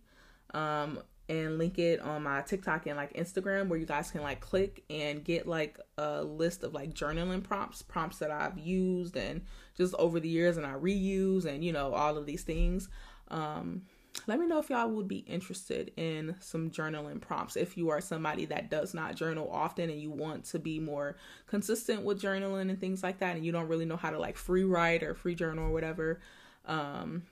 um, 0.53 1.01
and 1.29 1.57
link 1.57 1.79
it 1.79 2.01
on 2.01 2.25
my 2.25 2.43
TikTok 2.43 2.87
and 2.87 2.97
like 2.97 3.15
Instagram 3.15 3.69
where 3.69 3.79
you 3.79 3.87
guys 3.87 4.11
can 4.11 4.23
like 4.23 4.41
click 4.41 4.83
and 4.91 5.23
get 5.23 5.47
like 5.47 5.79
a 5.99 6.25
list 6.25 6.65
of 6.65 6.75
like 6.75 6.95
journaling 6.95 7.45
prompts, 7.45 7.83
prompts 7.83 8.19
that 8.19 8.33
I've 8.33 8.59
used 8.59 9.17
and 9.17 9.43
just 9.77 9.95
over 9.95 10.19
the 10.19 10.29
years 10.29 10.57
and 10.57 10.67
I 10.67 10.75
reuse 10.75 11.45
and 11.45 11.65
you 11.65 11.73
know 11.73 11.95
all 11.95 12.17
of 12.17 12.27
these 12.27 12.43
things. 12.43 12.89
Um, 13.29 13.83
let 14.27 14.41
me 14.41 14.47
know 14.47 14.59
if 14.59 14.71
y'all 14.71 14.89
would 14.89 15.09
be 15.09 15.19
interested 15.19 15.93
in 15.97 16.35
some 16.41 16.71
journaling 16.71 17.21
prompts. 17.21 17.57
If 17.57 17.77
you 17.77 17.91
are 17.91 18.01
somebody 18.01 18.45
that 18.47 18.71
does 18.71 18.95
not 18.95 19.15
journal 19.15 19.49
often 19.51 19.91
and 19.91 20.01
you 20.01 20.11
want 20.11 20.45
to 20.47 20.59
be 20.59 20.81
more 20.81 21.17
consistent 21.47 22.03
with 22.03 22.21
journaling 22.21 22.71
and 22.71 22.81
things 22.81 23.03
like 23.03 23.19
that, 23.19 23.37
and 23.37 23.45
you 23.45 23.53
don't 23.53 23.69
really 23.69 23.85
know 23.85 23.97
how 23.97 24.11
to 24.11 24.19
like 24.19 24.37
free 24.37 24.65
write 24.65 25.03
or 25.03 25.15
free 25.15 25.35
journal 25.35 25.67
or 25.67 25.73
whatever, 25.73 26.21
um, 26.65 27.23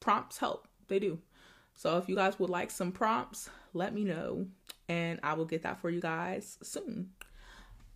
prompts 0.00 0.38
help. 0.38 0.66
They 0.88 0.98
do. 0.98 1.18
So 1.74 1.96
if 1.96 2.08
you 2.08 2.16
guys 2.16 2.38
would 2.38 2.50
like 2.50 2.70
some 2.70 2.92
prompts, 2.92 3.48
let 3.72 3.94
me 3.94 4.04
know 4.04 4.46
and 4.90 5.20
I 5.22 5.34
will 5.34 5.44
get 5.44 5.62
that 5.62 5.80
for 5.80 5.88
you 5.88 6.00
guys 6.00 6.58
soon. 6.62 7.10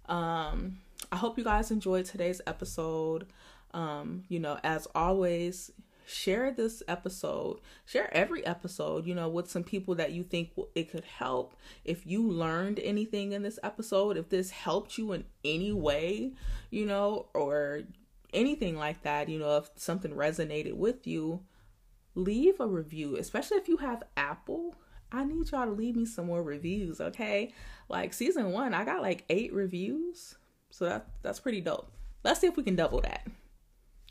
Um, 0.06 0.78
I 1.10 1.16
hope 1.16 1.36
you 1.36 1.44
guys 1.44 1.72
enjoyed 1.72 2.04
today's 2.04 2.40
episode. 2.46 3.26
Um, 3.72 4.22
you 4.28 4.38
know, 4.38 4.58
as 4.62 4.86
always, 4.94 5.72
share 6.04 6.50
this 6.50 6.82
episode. 6.88 7.60
Share 7.84 8.14
every 8.14 8.44
episode 8.46 9.06
you 9.06 9.14
know 9.14 9.28
with 9.28 9.50
some 9.50 9.64
people 9.64 9.94
that 9.96 10.12
you 10.12 10.22
think 10.22 10.52
it 10.74 10.90
could 10.90 11.04
help. 11.04 11.56
If 11.84 12.06
you 12.06 12.28
learned 12.28 12.78
anything 12.80 13.32
in 13.32 13.42
this 13.42 13.58
episode 13.62 14.16
if 14.16 14.28
this 14.28 14.50
helped 14.50 14.98
you 14.98 15.12
in 15.12 15.24
any 15.44 15.72
way 15.72 16.32
you 16.70 16.86
know 16.86 17.26
or 17.34 17.82
anything 18.32 18.76
like 18.76 19.02
that 19.02 19.28
you 19.28 19.38
know 19.38 19.56
if 19.58 19.70
something 19.76 20.12
resonated 20.12 20.74
with 20.74 21.06
you 21.06 21.40
leave 22.14 22.60
a 22.60 22.66
review. 22.66 23.16
Especially 23.16 23.56
if 23.56 23.68
you 23.68 23.78
have 23.78 24.02
apple 24.16 24.76
i 25.12 25.22
need 25.22 25.50
y'all 25.52 25.66
to 25.66 25.70
leave 25.70 25.94
me 25.94 26.04
some 26.04 26.26
more 26.26 26.42
reviews 26.42 27.00
okay? 27.00 27.52
Like 27.88 28.12
season 28.12 28.50
one 28.52 28.74
i 28.74 28.84
got 28.84 29.02
like 29.02 29.24
eight 29.28 29.52
reviews. 29.52 30.36
So 30.70 30.86
that 30.86 31.06
that's 31.22 31.40
pretty 31.40 31.60
dope. 31.60 31.90
Let's 32.24 32.40
see 32.40 32.46
if 32.46 32.56
we 32.56 32.62
can 32.62 32.76
double 32.76 33.00
that 33.02 33.26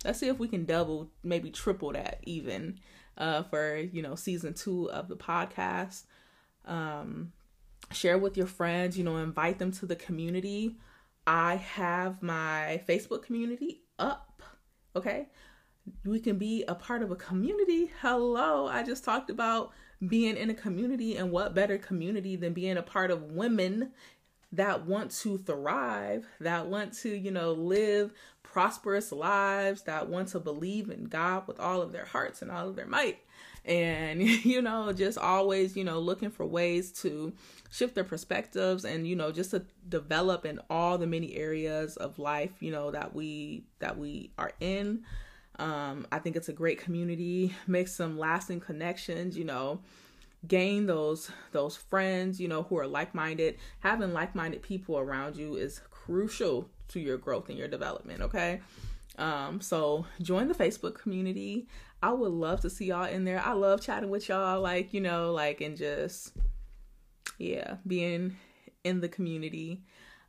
let's 0.04 0.20
see 0.20 0.28
if 0.28 0.40
we 0.40 0.48
can 0.48 0.66
double 0.66 1.10
maybe 1.24 1.50
triple 1.50 1.94
that 1.94 2.20
even 2.24 2.80
uh, 3.18 3.44
for 3.44 3.78
you 3.78 4.02
know 4.02 4.16
season 4.16 4.54
two 4.54 4.90
of 4.92 5.08
the 5.08 5.16
podcast. 5.16 6.04
Um, 6.66 7.34
share 7.92 8.18
with 8.18 8.38
your 8.38 8.48
friends. 8.48 8.98
You 8.98 9.04
know, 9.04 9.18
invite 9.18 9.60
them 9.60 9.72
to 9.74 9.86
the 9.86 9.96
community. 9.96 10.78
I 11.26 11.56
have 11.56 12.22
my 12.22 12.82
Facebook 12.88 13.24
community 13.24 13.82
up. 14.00 14.42
Okay, 14.96 15.30
we 16.06 16.20
can 16.20 16.38
be 16.38 16.64
a 16.68 16.76
part 16.76 17.02
of 17.02 17.12
a 17.12 17.16
community. 17.16 17.92
Hello, 18.02 18.68
I 18.68 18.84
just 18.84 19.04
talked 19.04 19.30
about 19.30 19.72
being 20.08 20.36
in 20.36 20.50
a 20.50 20.54
community, 20.54 21.16
and 21.16 21.32
what 21.32 21.56
better 21.56 21.78
community 21.78 22.36
than 22.36 22.54
being 22.54 22.78
a 22.78 22.84
part 22.84 23.10
of 23.10 23.24
women 23.24 23.92
that 24.54 24.86
want 24.86 25.10
to 25.10 25.40
thrive, 25.40 26.28
that 26.40 26.68
want 26.68 26.94
to, 26.94 27.10
you 27.10 27.32
know, 27.32 27.54
live 27.54 28.14
prosperous 28.54 29.12
lives, 29.12 29.82
that 29.82 30.08
want 30.08 30.28
to 30.28 30.40
believe 30.40 30.92
in 30.92 31.06
God 31.06 31.48
with 31.48 31.60
all 31.60 31.82
of 31.82 31.92
their 31.92 32.06
hearts 32.06 32.44
and 32.44 32.52
all 32.52 32.70
of 32.70 32.76
their 32.76 32.86
might. 32.86 33.18
And, 33.66 34.22
you 34.46 34.62
know, 34.62 34.94
just 34.94 35.18
always, 35.18 35.76
you 35.76 35.84
know, 35.84 36.00
looking 36.00 36.30
for 36.30 36.46
ways 36.46 36.92
to 37.02 37.34
shift 37.72 37.96
their 37.96 38.04
perspectives 38.04 38.86
and, 38.86 39.08
you 39.08 39.16
know, 39.16 39.32
just 39.32 39.52
to 39.52 39.66
develop 39.90 40.46
in 40.46 40.60
all 40.70 41.00
the 41.00 41.08
many 41.08 41.36
areas 41.36 41.98
of 41.98 42.20
life, 42.20 42.52
you 42.60 42.72
know, 42.72 42.92
that 42.92 43.16
we 43.16 43.64
that 43.80 43.98
we 43.98 44.30
are 44.38 44.52
in. 44.60 45.02
Um, 45.58 46.06
I 46.12 46.20
think 46.20 46.36
it's 46.36 46.50
a 46.50 46.54
great 46.54 46.80
community, 46.80 47.56
make 47.66 47.88
some 47.88 48.20
lasting 48.20 48.60
connections, 48.60 49.36
you 49.36 49.46
know, 49.46 49.80
gain 50.48 50.86
those 50.86 51.32
those 51.54 51.78
friends 51.78 52.38
you 52.38 52.50
know 52.50 52.64
who 52.64 52.78
are 52.78 52.86
like-minded 52.86 53.58
having 53.80 54.12
like-minded 54.12 54.62
people 54.62 55.00
around 55.00 55.38
you 55.38 55.56
is 55.56 55.80
crucial 55.90 56.70
to 56.94 57.00
your 57.00 57.18
growth 57.18 57.50
and 57.50 57.58
your 57.58 57.68
development 57.68 58.22
okay 58.22 58.60
um 59.18 59.62
so 59.62 60.06
join 60.22 60.48
the 60.48 60.54
facebook 60.54 60.96
community 60.96 61.68
i 62.02 62.12
would 62.12 62.32
love 62.32 62.62
to 62.62 62.70
see 62.70 62.86
y'all 62.86 63.06
in 63.06 63.24
there 63.26 63.42
i 63.46 63.52
love 63.52 63.82
chatting 63.82 64.10
with 64.10 64.30
y'all 64.30 64.62
like 64.62 64.94
you 64.94 65.02
know 65.02 65.32
like 65.32 65.62
and 65.62 65.78
just 65.78 66.34
yeah 67.38 67.76
being 67.86 68.36
in 68.84 69.02
the 69.02 69.10
community 69.10 69.82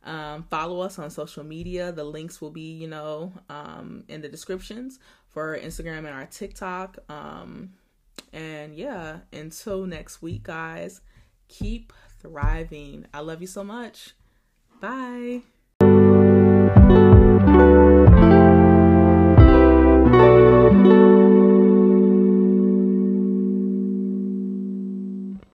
um, 0.03 0.43
follow 0.51 0.81
us 0.81 0.99
on 0.99 1.09
social 1.09 1.43
media 1.43 1.91
the 1.91 2.03
links 2.03 2.39
will 2.39 2.51
be 2.51 2.73
you 2.73 2.87
know 2.87 3.33
um, 3.49 4.03
in 4.07 4.21
the 4.21 4.29
descriptions 4.29 4.99
for 5.27 5.57
instagram 5.57 5.99
and 5.99 6.09
our 6.09 6.27
tiktok 6.27 6.99
um, 7.09 7.71
and 8.33 8.75
yeah, 8.75 9.19
until 9.31 9.85
next 9.85 10.21
week, 10.21 10.43
guys, 10.43 11.01
keep 11.47 11.93
thriving. 12.19 13.05
I 13.13 13.21
love 13.21 13.41
you 13.41 13.47
so 13.47 13.63
much. 13.63 14.13
Bye. 14.81 15.41